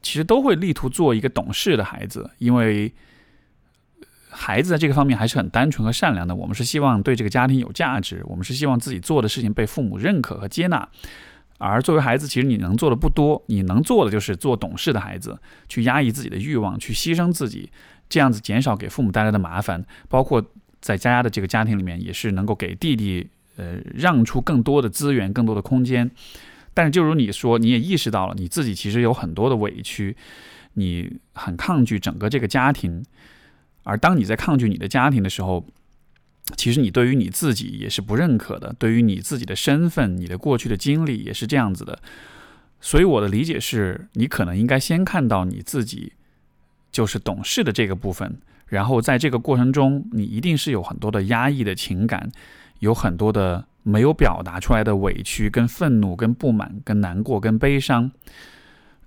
[0.00, 2.92] 其实都会力图做一个懂事的孩子，因为。
[4.32, 6.34] 孩子在这个方面还是很单纯和善良的。
[6.34, 10.88] 我们是希望对这个家庭有价值，我们是希望自己做的事情被父母认可和接纳。
[11.58, 17.70] 而作为孩子，其实你能做的不多，你能做的就是做懂事的孩子，去压抑自己的欲望，去牺牲自己，
[18.08, 19.84] 这样子减少给父母带来的麻烦。
[20.08, 20.44] 包括
[20.80, 26.10] 在家的这个家庭里面，也是能够给弟弟呃让出更多的资源、更多的空间。
[26.74, 30.16] 但是，就如你说，你也意识到了你自己其实有很多的委屈，
[30.72, 33.04] 你很抗拒整个这个家庭。
[33.82, 35.66] 而当你在抗拒你的家庭的时候，
[36.56, 41.98] 其实你对于你自己也是不认可的，对于你自己的身份、你的过去的经历也是这样子的。
[42.80, 46.14] 所以我的理解是，你可能应该先看到你自己
[46.90, 52.30] 就是懂事的这个部分，然后在这个过程中，你一定是有很多的压抑的情感，
[52.80, 58.10] 有很多的没有表达出来的委屈、跟愤怒、跟不满、跟难过、跟悲伤。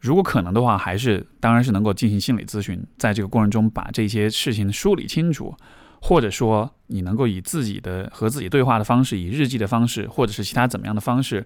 [0.05, 5.55] 如果可能的话，还是当然是能够进行心理咨询，在这个过程中把这些事情梳理清楚，
[5.99, 11.43] 或者说你能够以自己的和自己对话的方式，以日记的方式，或者是其他怎么样的方式，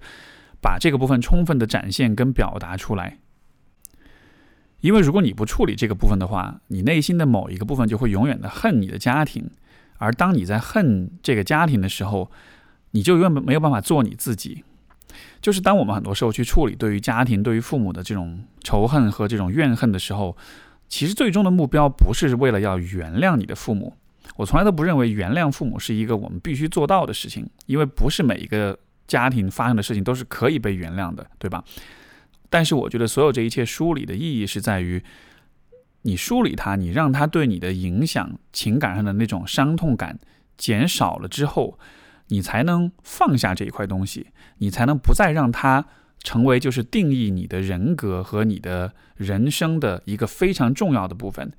[0.61, 3.19] 把这个部分充分的展现跟表达出来。
[4.81, 9.49] 因为如果你不处理这个部分的话，你内心的某一个部分就会永远的恨你的家庭，
[9.97, 12.29] 而当你在恨这个家庭的时候，
[12.91, 14.65] 你就永远没有办法做你自己。
[15.41, 20.35] 就是当我们很多时候去处理对于家庭、对于父母的这种仇恨和这种怨恨的时候，
[20.87, 23.95] 其实最终的目标不是为了要原谅你的父母。
[24.35, 31.63] 我从来都不认为原谅父母是一个我们必须做到的事情，因为不是每一个家庭发生的事情都是可以被原谅的，对吧？
[32.49, 35.03] 但是我觉得所有这一切梳理的意义是在于，
[36.03, 40.19] 你梳理它，你让它对你的影响、情感上的那种伤痛感
[40.57, 41.77] 减少了之后。
[42.29, 45.85] 你才能放下这一块东西，你才能不再让它
[46.23, 51.51] 成为就是定义你的人格和你的人生的一个非常重要的部分。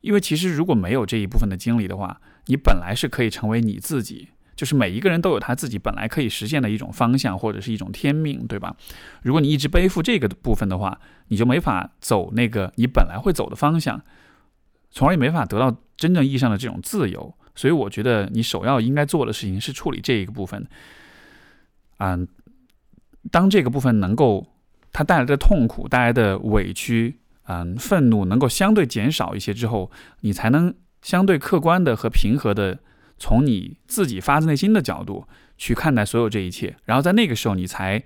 [0.00, 8.76] 因为其实如果没有这一部分的经历的话，你本来是可以成为你自己，就是每一个人都有他自己本来可以实现的一种方向或者是一种天命，对吧？
[9.22, 14.00] 如果你一直背负这个部分的话，你就没法走那个你本来会走的方向，
[14.90, 17.34] 从而也没法得到真正意义上的这种自由。
[17.58, 20.64] 所以我觉得你首要应该做的事情是处理这一个部分。
[21.96, 22.28] 嗯，
[23.32, 24.46] 当这个部分能够
[24.92, 29.90] 它带来的痛苦、带来的委屈、嗯愤怒能够相对减少一些之后，
[30.20, 32.78] 你才能相对客观的和平和的
[33.18, 36.76] 从你自己发自内心的角度去看待所有这一切。
[36.84, 38.00] 然后在那个时候，你才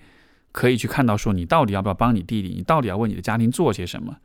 [0.50, 4.16] 可以去看到说你到底要不要帮你弟弟，你到底要为你的家庭做些什么。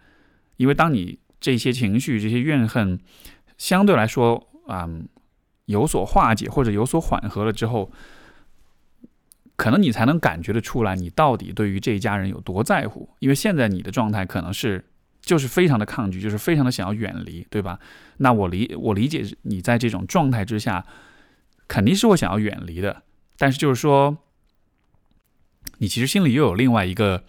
[0.56, 2.98] 因为当你这些情绪、这些怨恨
[3.58, 5.06] 相对来说，嗯。
[5.68, 7.92] 有所化解或者有所缓和了之后，
[9.56, 13.10] 可能你才能感觉得出来，你到底对于这一家人有多在乎。
[13.20, 14.86] 因为现在你的状态可能是
[15.22, 17.80] 就是非常的抗拒，就是非常的想要远离，对吧？
[18.18, 20.86] 那我理我理解你在这种状态之下，
[21.68, 23.04] 肯定是会想要远离的。
[23.38, 24.18] 但是就是说，
[25.80, 27.24] 你其实心里又有另外一个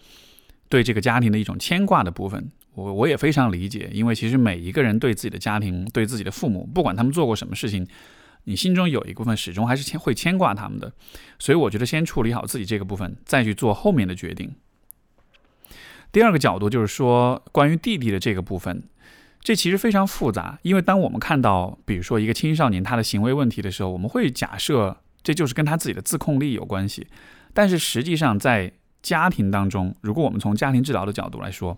[0.69, 2.49] 对这个家庭的一种牵挂的部分。
[2.75, 7.85] 我我也非常理解，因为其实每一个人对自己的家庭、对自己的父母，不管他们做过什么事情。
[8.45, 10.91] 你心中有一部分始终还是牵会牵挂他们的，
[11.37, 14.55] 所以我觉得先处理好自己这个部分，再去做后面的决定。
[16.11, 18.83] 第二个角度就是说，关于弟弟的这个部分，
[19.41, 27.05] 这其实非常复杂，因为当我们看到，比如说一个青少年他的行为问题的时候，我们会假设这就是跟他自己的自控力有关系，
[27.53, 28.71] 但是实际上在
[29.03, 31.77] 家庭当中，如果我们从家庭治疗的角度来说，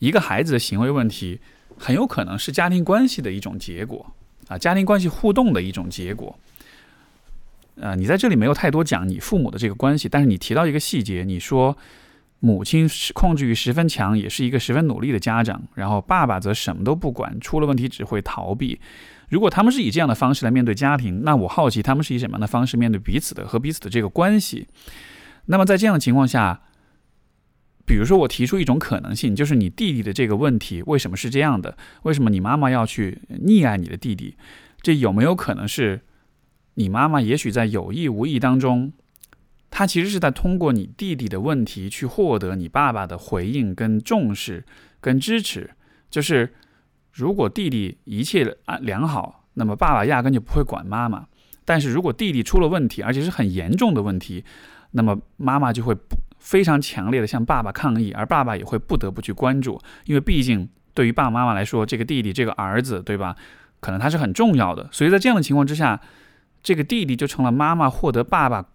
[0.00, 1.40] 一个孩子的行为问题
[1.78, 4.14] 很有可能是家庭关系的一种结果。
[4.50, 6.36] 啊，家庭关系互动的一种结果。
[7.76, 11.78] 呃，你在这里没有太多讲你父母的这个关系，但是你提到一个细节，你说
[12.40, 18.80] 母亲控制欲十分强，也是一个十分努力的家长，然后爸爸则什么都不管，出了问题只会逃避。
[19.28, 24.66] 如果他们是以这样的方式来面对家庭，那我好奇他们是以什么样的方式面对彼此的和彼此的这个关系。
[25.46, 26.60] 那么在这样的情况下。
[27.90, 31.76] 比如说，我提出一种可能性，就是你弟弟的这个问题为什么是这样的？
[32.04, 34.36] 为什么你妈妈要去溺爱你的弟弟？
[34.80, 36.02] 这有没有可能是
[36.74, 38.92] 你妈妈也许在有意无意当中，
[39.70, 44.64] 她其实是在通过你弟弟的问题去获得你爸爸的回应、跟重视、
[45.00, 45.70] 跟支持？
[46.08, 46.54] 就是
[47.12, 51.26] 如果弟弟一切良好，那么爸爸压根就不会管妈妈；
[51.64, 54.44] 但是如果弟弟出了问题，而且是很严重的问题，
[54.92, 56.16] 那么妈妈就会不。
[56.40, 63.36] 非常强烈的向爸爸抗议，而爸爸也会不得不去关注，因为毕竟对于爸爸妈妈来说，这个弟弟、这个儿子，对吧？
[63.78, 64.88] 可能他是很重要的。
[64.90, 66.00] 所以在这样的情况之下，
[66.62, 68.66] 这个弟弟就成了妈妈获得爸爸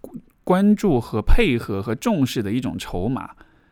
[0.44, 3.32] 关注和配合和重视的一种筹码。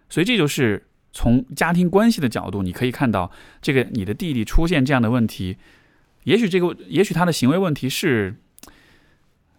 [0.10, 5.58] 所以这就是从家庭关系的角度，你可以看到，这个你的弟弟出现这样的问题，
[6.24, 8.36] 也许这个，也许他的行为问题是。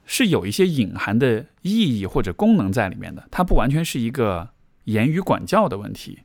[0.07, 4.51] 是有一些隐含的意义或者功能在里面的，它不完全是一个
[4.85, 6.21] 言语管教的问题，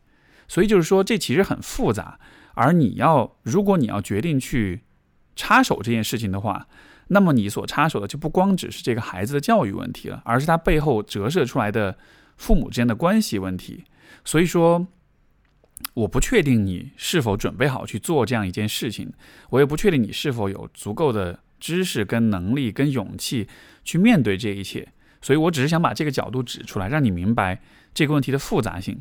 [0.47, 2.19] 所以就是说这其实很复杂。
[2.55, 4.81] 而你要，如果你要决定去
[5.35, 6.67] 插手这件事情的话，
[7.07, 11.97] 那么你所插手的就不光只是这个孩子的教育问题了，而是他背后折射出来的
[12.35, 13.85] 父母之间的关系问题。
[14.25, 14.85] 所以说，
[15.93, 19.13] 我不确定你是否准备好去做这样一件事情，
[19.51, 21.39] 我也不确定你是否有足够的。
[21.59, 23.47] 知识跟能力跟勇气
[23.83, 24.87] 去面对这一切，
[25.21, 27.61] 所以我只是想把这个角度指出来，让你明白
[27.93, 28.99] 这个问题的复杂性。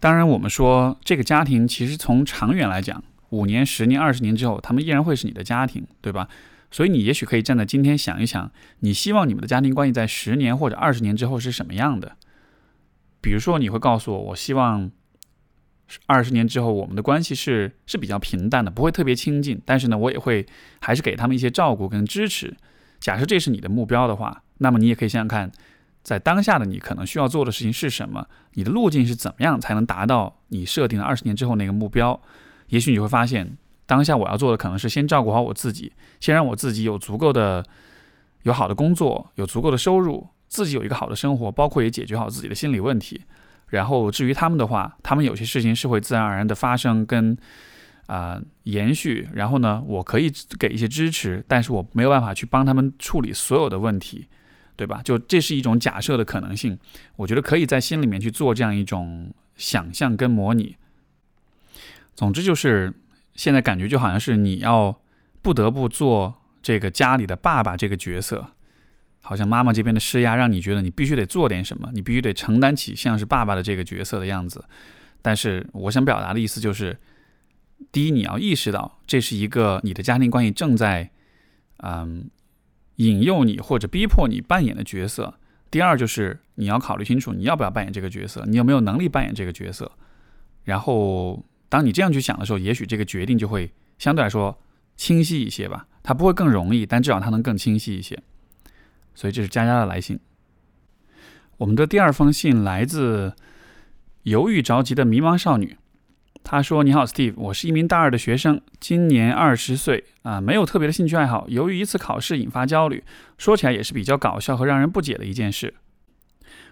[0.00, 6.28] 当然，我们说这个家庭其实从长远来讲，五年、十年、二十年之后，他们依然会是你的家庭，对吧？
[6.70, 12.16] 所以你也许可以站在今天想一想，你希望你们的家庭关系在十年或者二十年之后是什么样的？
[13.20, 14.90] 比如说，你会告诉我，我希望。
[16.06, 19.60] 二十年之后，我们的关系是是比较平淡的，不会特别亲近。
[19.64, 20.46] 但是呢，我也会
[20.80, 22.56] 还是给他们一些照顾跟支持。
[23.00, 25.50] 假设这是你的目标的话，那么你也可以想想看，
[26.02, 32.20] 在当下的你可能需要做的事情是什么，你的路径是怎么样才能达到你设定的二十年之后那个目标。
[32.68, 37.64] 也许你会发现，当下我要做的可能是先照顾好我自己，先让我自己有足够的
[38.42, 43.22] 有好的工作，有足够的收入，自己有一个好的生活，包括也解决好自己的心理问题。
[43.68, 47.36] 然后至于他们的话，他们有些事情是会自然而然的发生跟
[48.06, 49.28] 啊延续。
[49.34, 54.26] 然后呢，我可以给一些支持，但是我没有办法去帮他们处理所有的问题，
[54.76, 55.00] 对吧？
[55.04, 56.78] 就这是一种假设的可能性，
[57.16, 60.76] 我觉得可以在心里面去做这样一种想象跟模拟。
[62.14, 62.92] 总之就是
[63.34, 65.00] 现在感觉就好像是你要
[65.42, 68.52] 不得不做这个家里的爸爸这个角色。
[69.28, 74.64] 好像妈妈这边的施压，让你觉得你必须得做点什么，你必须得承担起像是爸爸的这个角色的样子。
[75.20, 76.96] 但是我想表达的意思就是，
[77.92, 81.10] 第一，你要意识到这是一个你的家庭关系正在，
[81.82, 82.30] 嗯，
[82.96, 85.34] 引诱你或者逼迫你扮演的角色。
[85.70, 89.92] 第二，就是你要考虑清楚你要不要扮演这个角色，你有没有能力扮演这个角色。
[90.64, 94.58] 然后，当你这样去想的时候，也许这个决定就会相对来说
[94.96, 95.86] 清晰一些吧。
[96.02, 98.18] 它不会更容易，但至少它能更清晰一些。
[99.18, 100.20] 所以这是佳佳的来信。
[101.56, 103.34] 我们的第二封信来自
[104.22, 105.76] 犹豫着急的迷茫少女。
[106.44, 111.46] 她说：“你好，Steve，我是一名大二的学生，今年二十岁啊，没有特别的兴趣爱好。
[111.48, 113.02] 由于一次考试引发焦虑，
[113.36, 115.74] 说起来也是比较搞笑和让人不解的一件事。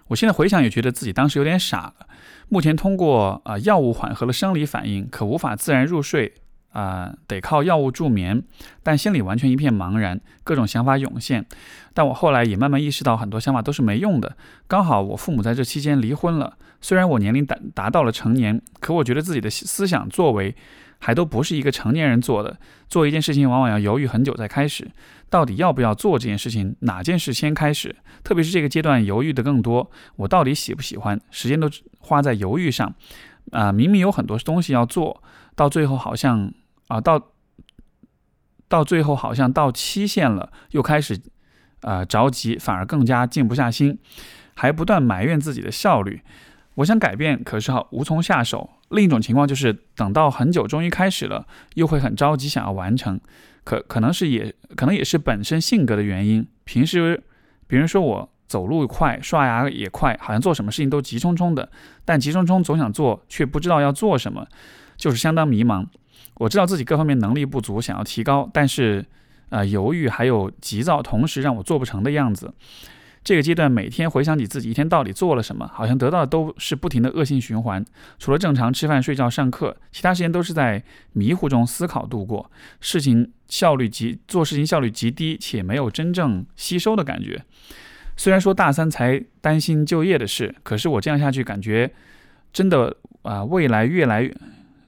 [0.07, 2.07] 我现在回想也觉得自己当时有点傻了。
[2.47, 6.33] 目前通过啊药物缓和了生理反应，可无法自然入睡
[6.77, 8.43] 啊，得靠药物助眠，
[8.83, 11.43] 但心里完全一片茫然，各种想法涌现。
[11.95, 14.37] 但我后来也慢慢意识到，很多想法都是没用的。
[14.67, 20.55] 刚好我父母在这期间离婚了，虽然我年龄达达到了成年，可我觉得自己的思想作为
[20.99, 22.59] 还都不是一个成年人做的。
[22.87, 24.87] 做一件事情往往要犹豫很久再开始，
[25.31, 27.95] 到底要不要做这件事情，哪件事先开始？
[28.23, 31.19] 特别是这个阶段犹豫的更多，我到底喜不喜欢？
[31.31, 31.67] 时间都
[31.97, 32.93] 花在犹豫上。
[33.51, 35.23] 啊，明明有很多东西要做。
[35.55, 36.53] 到最后好像
[36.87, 37.31] 啊，到
[38.67, 41.19] 到最后好像到期限了，又开始
[41.81, 43.97] 啊着急，反而更加静不下心，
[44.55, 46.21] 还不断埋怨自己的效率。
[46.75, 48.69] 我想改变，可是好无从下手。
[48.89, 53.19] 另一种情况就是等到很久终于开始了，又会很着急想要完成。
[53.63, 56.47] 可可能是也可能也是本身性格的原因。
[56.63, 57.21] 平时
[57.67, 61.69] 别人说我走路快，刷牙也快，好像做什么事情都急匆匆的，
[62.05, 64.47] 但急匆匆总想做，却不知道要做什么。
[64.95, 65.85] 就是相当迷茫，
[66.37, 69.05] 我知道自己各方面能力不足，想要提高，但是，
[69.49, 72.53] 呃，犹豫还有急躁，同时让我做不成的样子。
[73.23, 77.83] 这个阶段每天回想起自己一天到底做了什么，好像得到的都是不停的恶性循环。
[78.19, 80.81] 除了正常吃饭、睡觉、上课，其他时间都是在
[81.11, 82.49] 迷糊中思考度过。
[82.79, 87.43] 事情效率极，做事情效率极低，且没有真正吸收的感觉。
[88.15, 91.91] 虽然说大三才担心就业的事，可是我这样下去，感觉
[92.53, 94.33] 真的啊，未来越来越。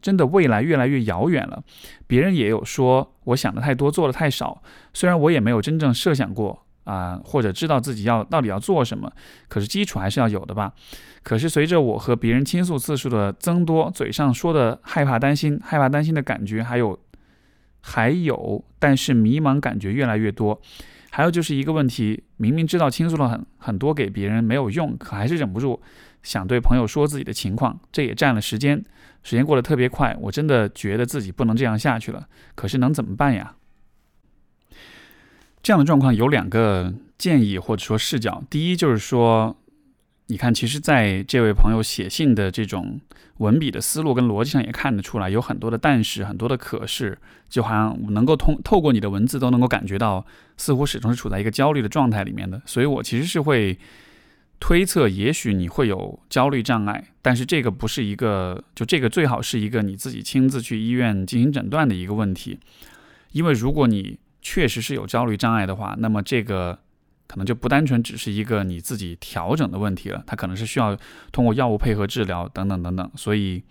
[0.02, 1.64] 真的未来越来越遥远了，
[2.08, 4.62] 别人也有说我想的太多，做的太少。
[4.93, 9.12] 虽然我也没有真正设想过啊，或者知道自己要到底要做什么，
[9.47, 10.74] 可是基础还是要有的吧。
[11.22, 16.97] 可是随着我和别人倾诉次数的增多，嘴上说的害怕、担心、害怕、担心的感觉还有
[17.82, 20.60] 还有，但是迷茫感觉越来越多。
[21.12, 25.82] 还有就是一个问题，明明知道倾诉了很很多给别人没有用，可还是忍不住
[26.24, 28.84] 想对朋友说自己的情况，这也占了时间。
[29.22, 32.26] 时间过得特别快，我真的觉得自己不能这样下去了。
[32.55, 33.55] 可是能怎么办呀？
[35.61, 38.41] 这样的状况有两个建议或者说视角。
[38.49, 39.57] 第一就是说，
[40.28, 43.01] 你看，其实在这位朋友写信的这种
[43.39, 47.17] 文笔的思路跟逻辑上也看得出来，有很多的但是，很多的可是，
[47.49, 52.61] 就好像能够通透过你的文字都能够感觉到，似乎始终是处在一个焦虑的状态里面的。
[52.65, 53.78] 所以我其实是会。
[54.60, 62.60] 推测，也许你会有焦虑障碍，但是这个不是一个，就这个最好是一个你自己亲自去医院进行诊断的一个问题，
[63.32, 66.78] 因为如果你确实是有焦虑障碍的话，那么这个
[67.28, 70.97] 可能就不单纯只是一个你自己调整的问题了，它可能是需要
[71.32, 73.12] 通过药物配合治疗等等等等。
[73.16, 73.64] 所以，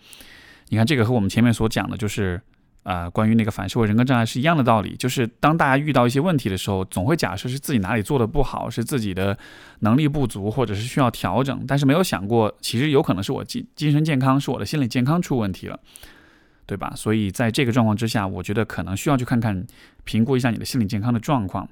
[0.68, 2.40] 你看这个和我们前面所讲的就是。
[2.88, 9.36] 啊，关于那个反社会人格障碍是一样的道理，就是当大家遇到一些问题的时候，总会假设是自己哪里做的不好，是自己的
[9.80, 15.78] 能力不足，或者是需要调整，但是没有想过，其实有可能是我精精神健康，是我的心理健康出问题了，
[16.64, 16.94] 对吧？
[16.96, 19.66] 所以在这个状况之下，我觉得可能需要去看看，
[20.04, 21.68] 评估一下你的心理健康的状况。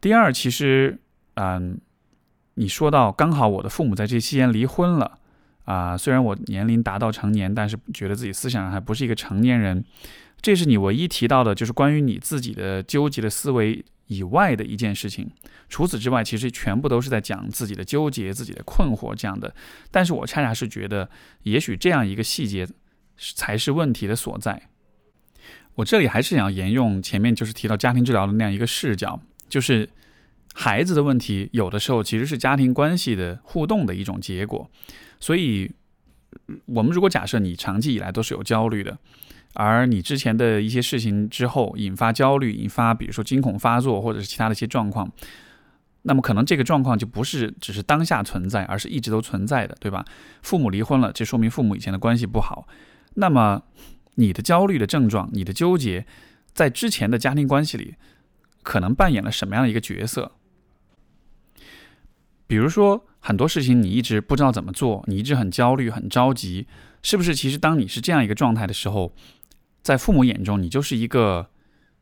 [0.00, 0.98] 第二，其实，
[1.34, 1.78] 嗯，
[2.54, 5.19] 你说到刚好我的父母在这期间离婚了。
[5.64, 9.84] 啊，虽然我年龄达到成年，但是觉得自己思想还不是一个成年人。
[10.40, 15.30] 这是你唯一提到的，就是关于你自己的纠结的思维以外的一件事情。
[15.68, 19.54] 除此之外，其实全部都是在讲自己的纠结、自己的困惑这样的。
[19.90, 21.08] 但是我恰恰是觉得，
[21.42, 22.66] 也许这样一个细节
[23.36, 24.62] 才是问题的所在。
[25.74, 29.88] 我这里还是想沿用前面就是提到家庭治疗的那样一个视角，就是
[30.54, 34.68] 孩子的问题有的时候其实是家庭关系的互动的一种结果。
[35.18, 35.70] 所以，
[36.66, 38.98] 我们如果假设你长期以来都是有焦虑的，
[39.54, 45.10] 而你之前的一些事情之后引发焦虑，引发比如说惊恐发作或者是其他的一些状况，
[46.02, 50.04] 那么可能这个状况就不是只是当下存在，而是一直都存在的，对吧？
[50.42, 52.66] 父母离婚了，这说明父母以前的关系不好。
[53.14, 53.62] 那么
[54.14, 56.06] 你的焦虑的症状，你的纠结，
[56.54, 57.96] 在之前的家庭关系里，
[58.62, 60.32] 可能扮演了什么样的一个角色？
[62.50, 63.06] 比如说。
[63.22, 66.66] 很多事情你一直不知道怎么做，你一直很焦虑、很着急，
[67.02, 67.34] 是不是？
[67.34, 69.12] 其实当你是这样一个状态的时候，
[69.82, 71.50] 在父母眼中，你就是一个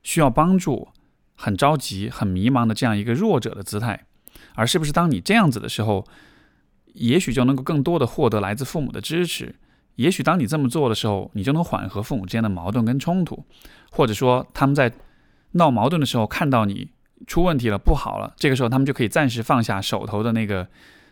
[0.04, 0.86] 需要帮助、
[1.34, 4.06] 很着急、很迷茫的这样一个弱者的姿态。
[4.54, 6.06] 而是不是当你这样子的时候，
[6.94, 9.56] 也许就能够更多的获得来自父母的支持？
[9.96, 13.44] 也许当你这么做的时候，你就能缓和父母之间的矛盾跟冲突，
[13.90, 14.92] 或者说他们在
[15.50, 16.92] 闹矛盾的时候看到你
[17.26, 20.68] 出问题了、不好了，这个时候他们就可以暂时放下手头的那个。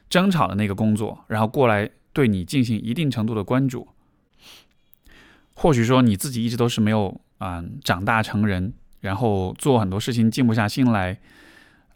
[0.09, 3.89] 争吵的那个工作，然后过来对你进行一定程度的关注。
[5.53, 11.19] 或许说你自己一直都是没有啊长大成人，然后做很多事情静不下心来，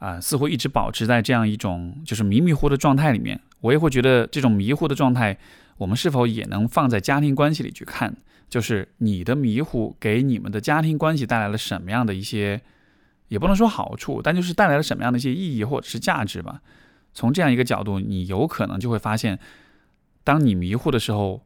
[0.00, 3.40] 啊似乎一直保持在这样一种就是迷迷糊的状态里面。
[3.60, 5.38] 我也会觉得这种迷糊的状态，
[5.78, 8.16] 我们是否也能放在家庭关系里去看？
[8.48, 12.60] 就是你的迷糊给你们的家庭关系带来了什么样的一些，
[13.30, 16.60] 也不能说好处，但就是带来了什么样的一些意义或者是价值吧。
[17.14, 19.38] 从这样一个角度，你有可能就会发现，
[20.22, 21.42] 当你迷糊的时候，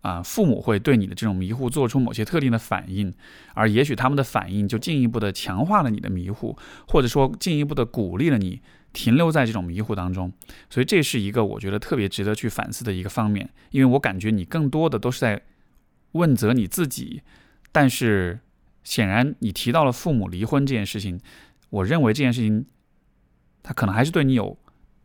[0.00, 3.14] 啊，父母会对你的这种迷糊做出某些特定的反应，
[3.52, 6.56] 而也许他们的反应就进一步的强化了你的迷糊，
[6.88, 8.62] 或者说进一步的鼓励了你
[8.92, 10.32] 停留在这种迷糊当中。
[10.70, 15.42] 所以这是一个我觉得特别值得去反思的一个方面，因为我感觉你更多的都是在。
[16.14, 17.22] 问责你自己，
[17.72, 18.38] 但是
[18.84, 21.18] 显然你提到了父母离婚这件事情，
[21.70, 22.66] 我认为这件事情，
[23.62, 24.56] 它可能还是对你有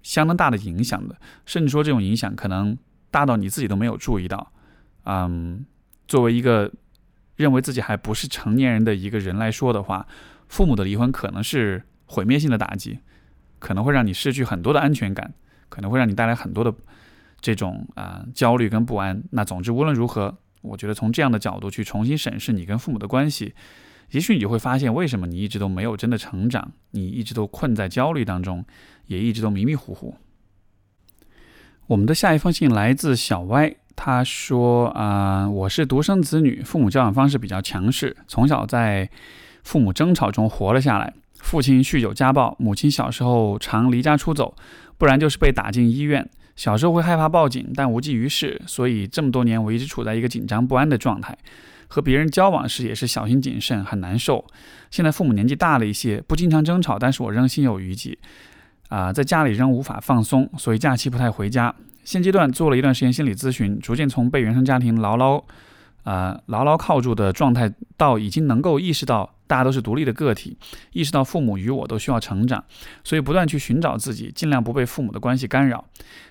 [0.03, 1.15] 相当大的影响的，
[1.45, 2.77] 甚至说这种影响可能
[3.09, 4.51] 大到你自己都没有注意到。
[5.05, 5.65] 嗯，
[6.09, 6.71] 作为一个
[7.37, 10.05] 认为自己还不是成年人的一个人来说的话，
[10.49, 12.99] 父母的离婚可能是毁灭性的打击，
[13.59, 15.33] 可能会让你失去很多的安全感，
[15.69, 16.73] 可能会让你带来很多的
[17.39, 19.23] 这种啊焦虑跟不安。
[19.31, 20.37] 那总之无论如何。
[20.61, 23.53] 我觉得从这样的角度去重新审视你跟父母的关系，
[24.11, 28.65] 也许你就会发现为什么你一直都没有真的成长，你一直都困在焦虑当中，
[29.07, 30.15] 也一直都迷迷糊糊。
[31.87, 39.09] 我们的下一封信来自小歪，他说：“啊，我是独生子女，父母教养方式比较强势，从小在
[39.63, 41.13] 父母争吵中活了下来。
[41.33, 44.55] 父亲酗酒家暴，母亲小时候常离家出走，
[44.97, 46.29] 不然就是被打进医院。”
[46.59, 51.33] 小时候会害怕报警，但无济于事，所以这么多年我一直处在一个紧张不安的状态。
[51.87, 54.43] 和别人交往时也是小心谨慎，很难受。
[54.91, 58.19] 现在父母年纪大了一些，不经常争吵，但是我仍心有余悸。
[58.89, 61.73] 啊，在家里仍无法放松，所以假期不太回家。
[62.03, 65.41] 现阶段做了一段时间心理咨询，逐渐从被原生家庭牢牢，
[66.03, 69.33] 啊牢牢靠住的状态，到已经能够意识到。
[69.49, 70.55] 大家都是独立的个体，
[70.91, 72.63] 意识到父母与我都需要成长，
[73.03, 75.83] 所以不断去寻找自己，尽量不被父母的关系干扰。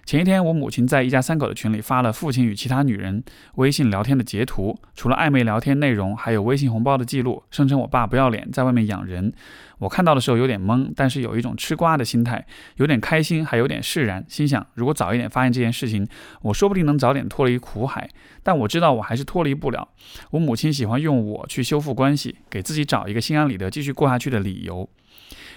[0.06, 3.24] 前一天，我母亲在一家三口的群里发了父亲与其他女人
[3.56, 9.32] 微信聊天的截图，除了暧昧聊天内容，还有微信红包的记录，声称我爸不要脸，在外面养人。
[9.78, 12.44] 我看到的时候有点懵，但是有一种吃瓜的心态，
[12.76, 16.06] 有点开心，还有点释然，心想如果早一点发现这件事情，
[16.42, 18.08] 我说不定能早点脱离苦海。
[18.42, 19.88] 但我知道我还是脱离不了。
[20.30, 24.88] 我母亲喜欢用我去修复关系，给自己找一个心安理得继续过下去的理由。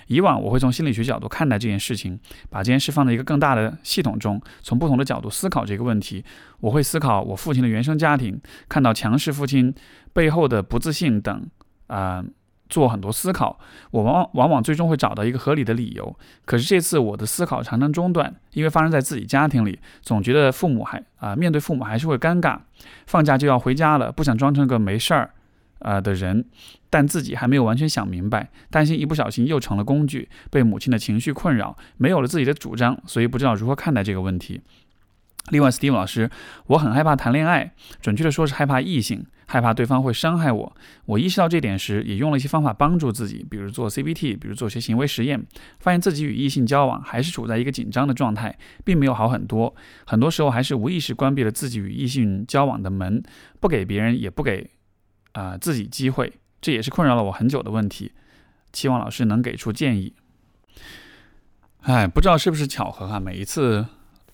[0.08, 6.24] 以往我会从心理学角度看待这件事情，把这件事放在一个更大的系统中，从不同的角度思考这个问题。
[6.60, 9.74] 我会思考我父亲的原生家庭，看到强势父亲
[10.14, 11.48] 背后的不自信等，
[11.88, 12.24] 啊。
[12.72, 13.60] 做很多思考，
[13.92, 16.18] 我往往往往最终会找到一个合理的理由。
[16.46, 22.58] 可是这次我的思考常常中断，因为发生在自己家庭里，总觉得父母还啊面对父母还是会尴尬。
[23.08, 25.34] 放假就要回家了，不想装成个没事儿
[25.82, 26.46] 啊的人，
[26.90, 34.62] 但自己还没有完全想明白，担心一不小心又成了工具，被母亲的情绪困扰，没有了自己的主张，所以不知道如何看待这个问题。
[35.50, 36.30] 另外，Steve 老师，
[36.68, 40.76] 我很害怕谈恋爱，准确的说是害怕异性，害怕对方会伤害我。
[41.06, 45.44] 我意识到这点时，也用了一些方法帮助自己，比如做 CBT，比如做些行为实验，
[45.80, 48.56] 发现自己与异性交往还是处在一个紧张的状态，
[48.86, 49.76] 并没有好很多。
[50.06, 53.24] 很多时候还是无意识关闭了自己与异性交往的门，
[53.60, 54.70] 不给别人，也不给
[55.34, 56.34] 啊自己机会。
[56.62, 58.12] 这也是困扰了我很久的问题。
[58.72, 60.14] 期望老师能给出建议。
[61.82, 63.86] 哎，不知道是不是巧合哈，每一次。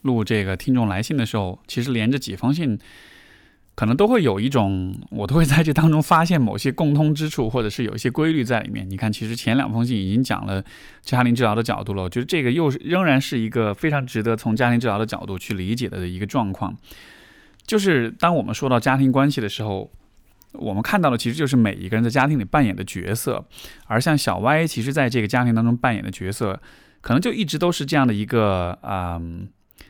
[0.02, 2.78] 录这个听众来信的时候，其实连着几封信，
[3.74, 8.88] 可能都会有一种，我都会在这当中发现某些共通之处，或者是有一些规律在里面。
[8.88, 10.64] 你看，其实前两封信已经讲了
[11.02, 16.76] 家庭治疗的角度了，我觉得这个又是仍然是一个非常值得从家庭治疗的角度去理解的一个状况。
[17.66, 19.90] 就是当我们说到家庭关系的时候，
[20.58, 23.44] 我们看到的其实就是每一个人在家庭里扮演的角色，
[23.86, 26.60] 而像小歪，其实在这个家庭当中扮演的角色，
[27.00, 29.20] 可能就一直都是这样的一个啊。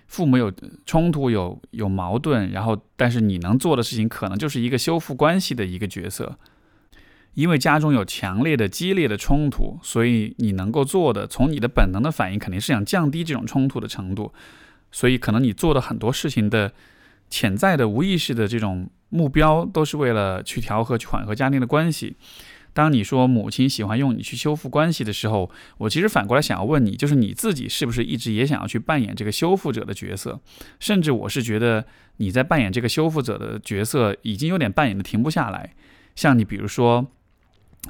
[0.06, 0.50] 父母有
[0.86, 6.38] 冲突，有有矛盾，然后，但是你能做的事情可能就是一个修复关系的一个角色，
[7.34, 14.32] 因为家中有强烈的、激烈的冲突，所以你能够做的，从你的本能的反应肯定是想降低这种冲突的程度，
[14.90, 16.72] 所以可能你做的很多事情的
[17.30, 22.16] 潜在的、无意识的这种目标，都是为了去调和、去缓和家庭的关系。
[22.72, 30.40] 当你说母亲喜欢用你去修复关系的时候，我其实反过来想要问你，就是你自己是不是一直也想要去扮演这个修复者的角色？
[30.78, 31.84] 甚至我是觉得
[32.18, 35.74] 你在扮演这个修复者的角色，已经有点扮演的停不下来。
[36.14, 37.08] 像你比如说。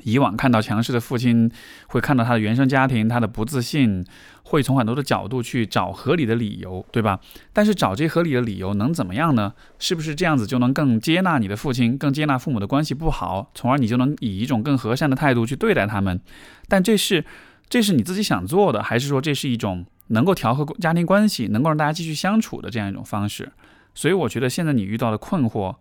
[0.03, 1.51] 以往看到强势的父亲，
[1.89, 4.05] 会看到他的原生家庭，他的不自信，
[4.45, 7.21] 会从很多的角度去找合理的理由，对吧？
[7.53, 9.53] 但是找这合理的理由能怎么样呢？
[9.79, 16.21] 是不是这样子就能更接纳你的父亲，更接纳父母的关系不好，从而你就能以一种更和善的态度去对待他们？
[16.69, 17.25] 但这是
[17.69, 23.51] 这是你自己想做的，还是说这是一种能够调和家庭关系，能够让大家继续相处的这样一种方式？
[23.95, 25.75] 所以我觉得现在你遇到的困惑，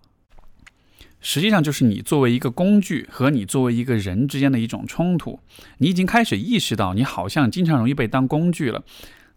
[1.27, 5.37] 实际上就是你作为一个工具和你作为一个人之间的一种冲突。
[5.79, 8.81] 你已经开始意识到，你好像经常容易被当工具了，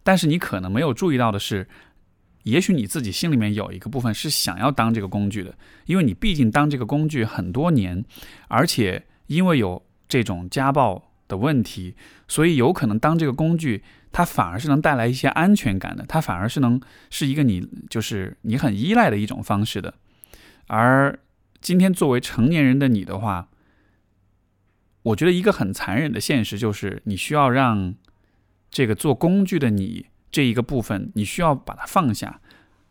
[0.05, 1.67] 但是你可能没有注意到的是，
[2.45, 5.53] 也许你自己心里面有一个部分是想要当这个工具的，
[5.87, 8.05] 因为你毕竟当这个工具很多年，
[8.47, 11.97] 而且因为有这种家暴的问题，
[12.29, 13.83] 所以有可能当这个工具，
[14.13, 16.81] 它反而是能带来一些安全感的，它反而是能
[17.11, 19.93] 是一个你就是你很依赖的一种方式的，
[20.69, 21.19] 而。
[21.61, 23.49] 今天作为成年人的你的话，
[25.03, 27.95] 我觉得一个很残忍的现实就是，你需要让
[28.71, 32.41] 这个做工具的你这一个部分，你需要把它放下，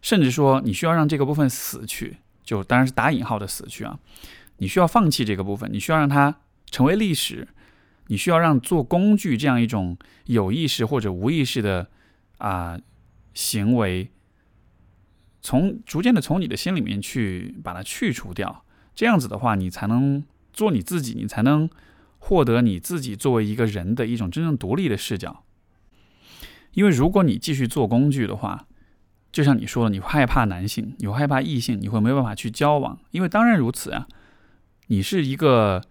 [0.01, 3.99] 甚至说你需要让这个部分死去，就当然是打引号的死去啊。
[4.57, 6.35] 你需要放弃这个部分，你需要让它
[6.69, 7.47] 成为历史，
[8.07, 11.89] 你需要让做工具这样一种有意识或者无意识的
[12.37, 12.79] 啊
[13.33, 14.11] 行为。
[15.41, 21.69] 从逐渐的从你的心里面去把它去除掉，这样子的话，你才能做你自己，你才能
[22.17, 25.43] 获得你自己作为一个人的一种真正独立的视角。
[26.73, 28.67] 因为如果你继续做工具的话，
[29.31, 32.99] 就像你说的，你害怕男性，你会害怕异性，你会没有办法去交往。
[33.11, 34.07] 因为当然如此啊，
[34.87, 35.81] 你是一个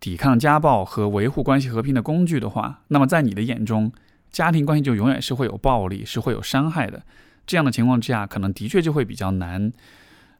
[0.00, 3.92] 抵抗家暴和维护关系和平的工具的话，那么在你的眼中，
[4.30, 7.04] 家庭关系就永远是会有暴力，是会有伤害的。
[7.46, 9.72] 这样的情况之下，可能的确就会比较难，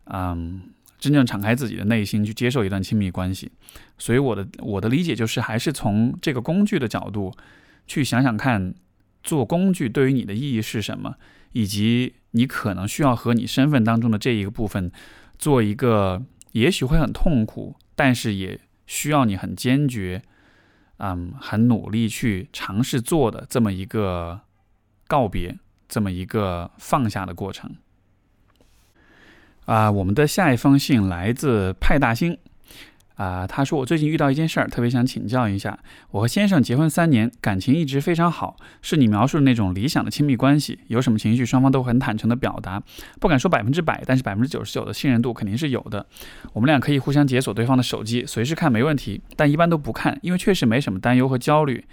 [0.05, 0.63] 嗯，
[0.99, 3.53] 真正敞开自己的内心去接受一段亲密关系。
[3.99, 7.35] 所以我的我的理解就是，还是从这个工具的角度
[7.87, 8.75] 去想想看，
[9.23, 11.17] 做工具对于你的意义是什么，
[11.53, 14.91] 以及你可能需要和你身份当中的这一个部分
[15.39, 20.23] 做一个，也许会很痛苦，但是也需要你很坚决，
[20.99, 24.41] 嗯，很努力去尝试做的这么一个
[25.07, 25.59] 告别。
[25.89, 27.71] 这么一个放下的过程
[29.67, 29.91] 啊！
[29.91, 32.37] 我们的下一封信来自派大星
[33.17, 35.79] 啊，他说：“我最近遇到一件事儿，特别想请教一下。
[36.11, 40.81] 我和先生结婚三年，感情一直非常好，是你描述的那种理想的亲密关系。
[40.89, 42.83] 有什么情绪，双方都很坦诚的表达，
[43.21, 46.05] 不敢说百分之百，但是百分之九十九的信任度肯定是有的。
[46.53, 51.85] 我们俩可以互相解锁对方的手机，随时看没问题，但一般都不看，因为确实没什么担忧和焦虑。”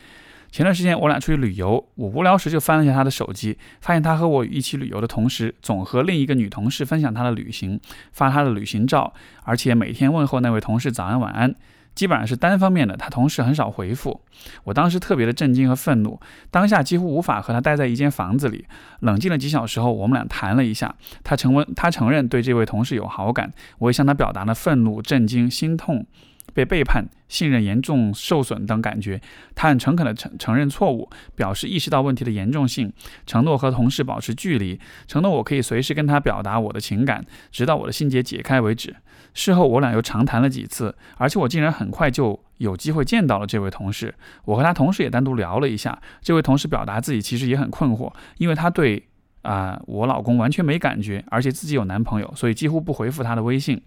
[0.52, 7.80] 前段时间我俩出去旅游，我无聊时就翻了一下他的手机，发现他和我一起旅游的同时，总和另一个女同事分享他的旅行，
[8.12, 11.56] 发他的旅行照，而且每天问候那位同事早安晚安，
[11.96, 14.20] 基本上是单方面的，他同事很少回复。
[14.66, 18.66] 我当时特别的震惊和愤怒，当下几乎无法和他待在一间房子里。
[19.00, 20.94] 冷静了几小时后，我们俩谈了一下，
[21.24, 26.06] 他承认他承认对这位同事有好感，我也向他表达了愤怒、震惊、心痛。
[26.54, 29.22] 被背叛、信任严重受损等感觉，
[29.56, 32.92] 他很诚恳地承承认错误，表示意识到问题的严重性，
[33.26, 38.96] 承诺和同事保持距离，承诺我可以随时跟他表达我的情感，直到我的心结解开为止。
[39.34, 44.14] 事后我俩又长谈了几次，而且我竟然很快就有机会见到了这位同事。
[44.44, 49.08] 我和他同事也单独聊了一下，这位同事表达自己其实也很困惑，因为他对
[49.44, 53.82] 啊我老公完全没感觉，而且自己有男朋友，所以几乎不回复他的微信。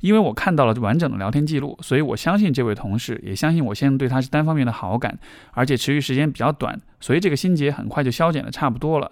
[0.00, 5.18] 因为我看到了完整的聊天记录，所以我相信这位同事，也相信我现在对他是单方面的好感，
[5.52, 9.10] 而且持续时间比较短，所以这个心结很快就消减的差不多了。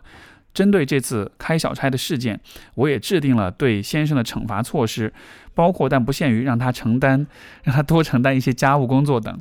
[0.52, 2.38] 针对这次开小差的事件，
[2.74, 5.12] 我也制定了对先生的惩罚措施，
[5.52, 7.26] 包括但不限于让他承担，
[7.64, 9.36] 让他多承担一些家务工作等。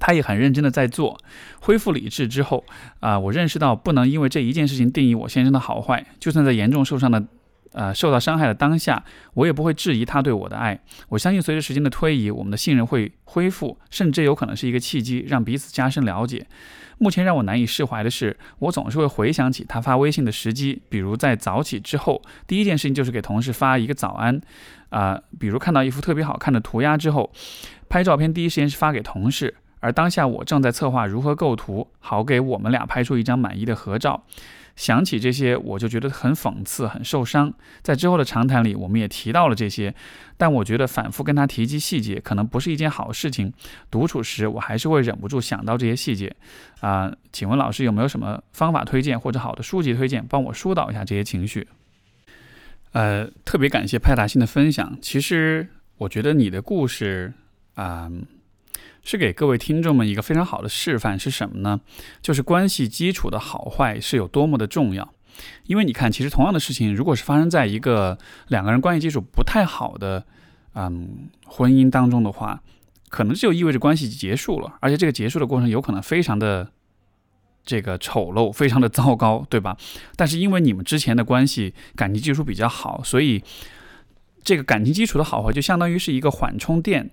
[0.00, 1.18] 他也很认真的在做。
[1.60, 2.62] 恢复理智之后，
[3.00, 7.24] 啊，我认识到不能因为这一件事情定义我先生的好坏，就算在严重受伤的。
[7.72, 9.04] 呃，受到伤害的当下，
[9.34, 10.78] 我也不会质疑他对我的爱。
[11.08, 16.46] 我相信，随着时间的推移，我们的信任会恢复，甚至有可能是一个契机，让彼此加深了解。
[17.00, 24.40] 目前让我难以释怀的是，我总是会回想起他发微信的时机，比如在早起之后，第一件事情就是给同事发一个早安。
[24.90, 27.30] 啊，比如看到一幅特别好看的涂鸦之后，
[27.88, 34.24] 拍照片第一时间是发给同事，而当下我正在策划如何构图，好给我们俩拍出一张满意的合照。
[34.78, 37.52] 想起这些，我就觉得很讽刺，很受伤。
[37.82, 39.92] 在之后的长谈里，我们也提到了这些，
[40.36, 43.52] 但我觉得反复跟他提及细节，可能不是一件好事情。
[43.90, 46.32] 独处时，我还是会忍不住想到这些细节。
[46.78, 51.66] 啊，请问老师有没有什么方法推荐或者好的书籍推荐，帮我疏导一下这些情绪？
[52.92, 54.96] 呃，特别感谢派大星的分享。
[55.02, 57.32] 其实我觉得你的故事，
[57.74, 58.08] 啊。
[59.02, 61.80] 是给各位听众们一个非常好的示范，是什么呢？
[62.20, 65.12] 就是关系基础的好坏是有多么的重要。
[65.66, 68.18] 因为你看，其实同样的事情，如果是发生在一个
[68.48, 70.24] 两个人关系基础不太好的，
[70.74, 72.60] 嗯，婚姻当中的话，
[73.08, 76.72] 可能就意味着关系结束了，而且这个结束的过程有可能非常的
[77.64, 79.76] 这个丑陋，非常的糟糕，对吧？
[80.16, 83.42] 但是因为你们之前的关系感情基础比较好，所以
[84.42, 87.10] 这个感情基础的好坏就相当于是一个缓冲垫。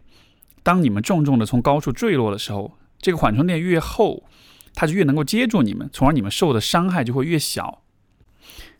[0.65, 4.23] 当你们重重的从高处坠落的时候，这个缓冲垫越厚，
[4.73, 7.83] 它就越能够接住你们，从而你们受的伤害就会越小。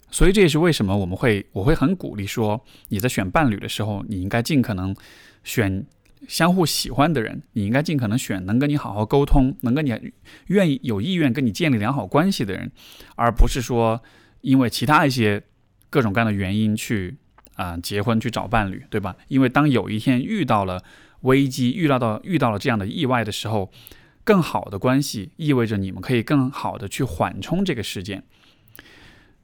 [0.10, 4.96] 所以这也是为什么我们会我会很鼓励说，你在选伴侣的时候，你应该尽可能
[5.44, 5.86] 选。
[6.28, 10.12] 相互喜欢的人，你应该尽可能选能跟你好好沟通，能跟你
[10.48, 12.72] 愿意有意愿跟你建立良好关系的人，
[13.16, 14.02] 而不是说
[14.42, 15.44] 因为其他一些
[15.92, 17.16] 各种各样的原因去
[17.54, 19.16] 啊结婚去找伴侣，对吧？
[19.28, 20.84] 因为当有一天遇到了
[21.26, 23.72] 危机，遇到到遇到了这样的意外的时候，
[24.24, 28.24] 更好的关系意味着你们可以更好的去缓冲这个事件。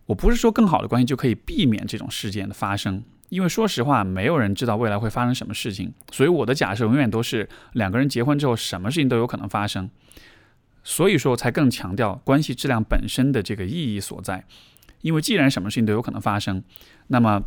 [0.08, 3.04] 我不是说更好的关系就可以避免这种事件的发生。
[3.30, 9.90] 因为说实话，没有人知道未来会发生什么事情，所以我的假设永远都是两个人结婚之后，什么事情都有可能发生。
[10.84, 14.44] 所以说，才更强调关系质量本身的这个意义所在。
[15.00, 16.62] 因为既然什么事情都有可能发生，
[17.08, 17.42] 那么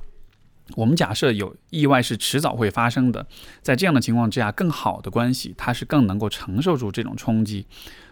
[0.77, 3.27] 我们假设有意外是迟早会发生的，
[3.63, 7.67] 在这样的情况之下，更好的关系它是更能够承受住这种冲击。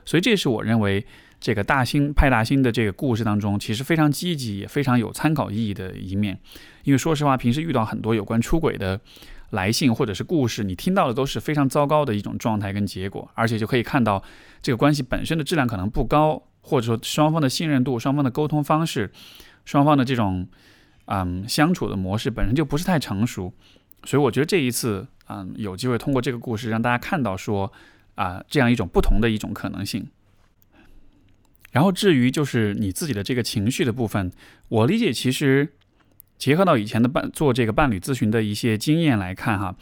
[0.05, 1.05] 所以，这是我认为。
[1.45, 6.39] 这个大兴派大星的这个故事当中，其实非常积极，也非常有参考意义的一面。
[6.85, 9.01] 因为说实话，平时遇到很多有关出轨的
[9.51, 14.23] 来信或者是故事，你听到的都是非常糟糕的一种状态跟结果，而且就可以看到
[14.63, 19.11] 这个关系本身的质量可能不高，或者说双方的信任度、双方的沟通方式、
[19.65, 20.47] 双方的这种
[21.07, 23.53] 嗯相处的模式本身就不是太成熟。
[24.05, 27.73] 所以我觉得这一次嗯有机会通过这个故事让大家看到说
[28.15, 30.07] 啊这样一种不同的一种可能性。
[31.71, 34.31] 然后至于就是你自己的这个情绪的部分，
[34.69, 35.73] 我理解其实
[36.37, 39.75] 结合到以前的伴做这个伴侣咨询的一些经验来看哈，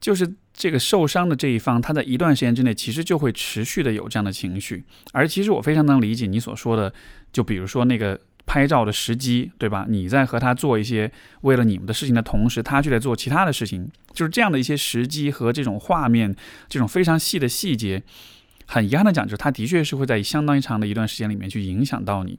[0.00, 4.84] 就是这个受伤的这一方，他在一段时间之内其实就会持续的有这样的情绪。
[5.12, 6.90] 而其实我非常能理解你所说的，
[7.32, 9.86] 就比如说那个拍照的时机，对吧？
[9.88, 11.10] 你在和他做一些
[11.42, 16.34] 为了你们的事情的同时，他却在做其他的事情，就是这样的一些时机和这种画面，
[16.68, 18.02] 这种非常细的细节。
[18.66, 22.38] 很遗憾的讲，就是他的确是会在相当长的一段时间里面去影响到你，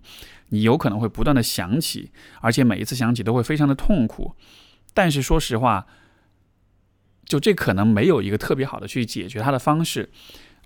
[0.49, 4.33] 你有可能会不断的想起，而且每一次想起都会非常的痛苦。
[4.93, 5.85] 但是说实话，
[7.25, 10.09] 就这可能没有一个特别好的去解决它的方式，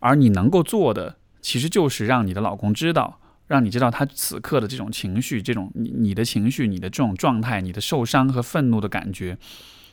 [0.01, 9.37] 而你能够做的，其实就是让你的老公知道，让你知道他此刻的这种情绪，这种你你的情绪，你的这种状态，你的受伤和愤怒的感觉。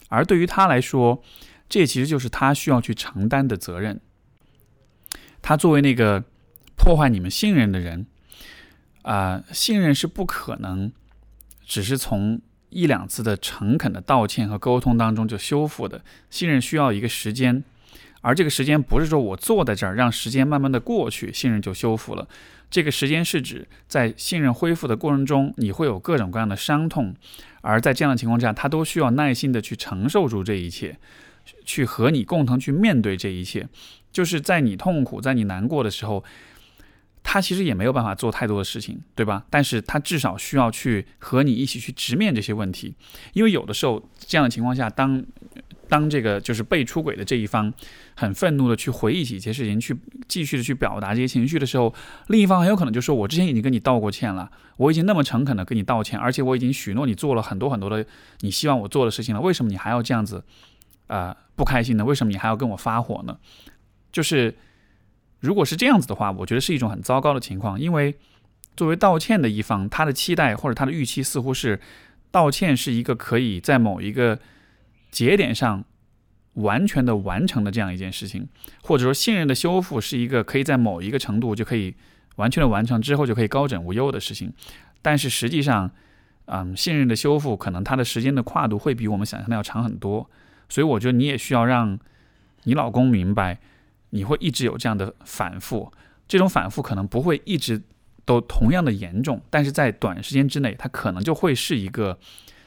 [0.08, 1.22] 而对于他来说，
[1.68, 4.00] 这其实就是他需要去承担的责任。
[5.40, 6.24] 他作为那个
[6.76, 8.06] 破坏你们信任的人，
[9.02, 10.92] 啊，信任是不可能
[11.64, 12.40] 只是从
[12.70, 16.04] 一两次的诚恳的道歉和沟通当中就修复的。
[16.30, 17.64] 信任需要一个时间，
[18.22, 22.26] 而这个时间不是说我坐在这儿让时间慢慢的过去，信任就修复了。
[22.70, 27.14] 这个时间是指在信任恢复的过程中，你会有各种各样的伤痛，
[27.60, 30.96] 而在这样的情况下，他都需要耐心的去承受住这一切，
[31.66, 33.68] 去和你共同去面对这一切。
[34.10, 36.24] 就是在你痛苦、在你难过的时候，
[37.22, 39.44] 他其实也没有办法做太多的事情，对吧？
[39.50, 42.94] 但是他至少需要去和你一起去直面这些问题，
[43.32, 45.22] 因为有的时候这样的情况下，当
[45.92, 47.70] 当这个就是被出轨的这一方
[48.14, 49.94] 很愤怒的去回忆起一些事情，去
[50.26, 51.94] 继续的去表达这些情绪的时候，
[52.28, 58.06] 另一方很有可能就说：“我之前已经跟你道过歉了，我已经那么诚恳的跟你道歉，而且我已经许诺你做了很多很多的
[58.40, 60.42] 你希望我做的事情了，为什么你还要这样子
[61.08, 62.04] 啊不开心呢？
[62.06, 63.36] 为什么你还要跟我发火呢？”
[64.10, 64.54] 就是，
[65.40, 67.78] 如果是这样子的话，我觉得是一种很糟糕的情况。
[67.78, 68.14] 因为
[68.74, 71.78] 作为道歉的一方，他的期待或者他的预期似乎是，
[72.30, 74.38] 道歉是一个可以在某一个
[75.12, 75.84] 节点上
[76.54, 78.48] 完全的完成的这样一件事情，
[78.82, 81.94] 或者说信任的修复是一个可以在某一个程度就可以
[82.34, 84.52] 完全的完成之后就可以高枕无忧的事情。
[85.00, 85.88] 但是实际上，
[86.46, 90.28] 嗯，信任的修复可能它的时间的跨度会比我们想象的要长很多。
[90.68, 91.96] 所以我觉得你也需要让
[92.64, 93.60] 你老公明白。
[94.14, 95.90] 你会一直有这样的反复，
[96.28, 97.80] 这种反复可能不会一直
[98.26, 102.18] 都同样的严重，但是在短时间之内，它可能就会是一个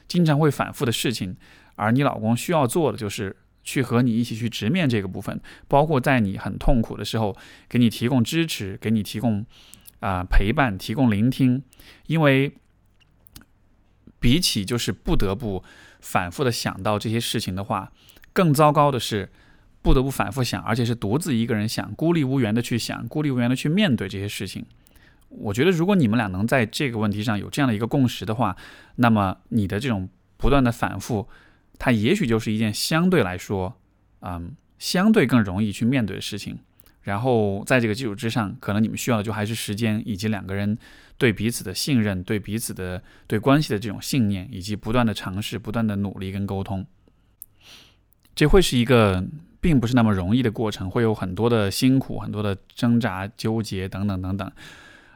[0.08, 1.38] 经常会反复的事情。
[1.76, 7.36] 而你老公需要做的就是去和你一起去直面这个部分，包括在你很痛苦的时候，
[7.70, 9.46] 给你提供支持，给你提供
[10.00, 11.64] 啊陪伴，提供聆听。
[12.08, 12.54] 因为
[14.20, 15.64] 比起就是不得不
[16.00, 17.92] 反复的想到这些事情的话，
[18.34, 19.30] 更糟糕的是。
[19.86, 24.66] 不得不反复想，而且是独自一个人想，孤立无援的去想，孤立无援的去面对这些事情。
[25.30, 28.58] 我觉得，如果你们俩能在这个问题上有这样的一个共识的话，
[28.96, 31.30] 那么你的这种不断的反复，
[31.78, 33.80] 它也许就是一件相对来说，
[34.22, 36.60] 嗯，相对更容易去面对的事情。
[37.04, 40.76] 然后在这个基础之上，可能你们需要的就还是时间，以及两个人
[41.20, 46.84] 对彼此的信任、对彼此的对关系的这种信念，以及不断的尝试、不断的努力跟沟通。
[48.34, 49.24] 这会是一个
[49.62, 54.52] 并不是那么容易的过程，会有很多的辛苦、很多的挣扎、纠结等等等等。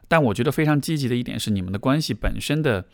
[0.07, 2.85] 但我觉得非常积极的一点是，你们的关系本身的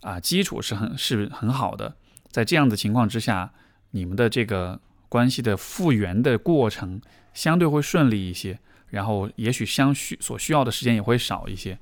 [0.00, 1.96] 啊基础是很是很好的。
[2.32, 3.52] 在这样的情况之下，
[3.92, 7.00] 你们的这个关系的复原的过程。
[7.34, 8.58] 相对会顺利一些，
[8.90, 11.78] 然后也许相需所需要的时间也会少一些，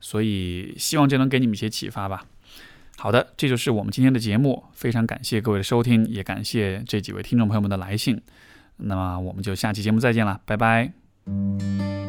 [0.00, 2.24] 所以希望这能给你们一些启发吧。
[2.96, 8.20] 好的，这就是我们今天的节目，非常感谢各位的收听，也感谢这几位听众朋友们的来信。
[8.78, 12.03] 那么我们就下期节目再见了，拜拜。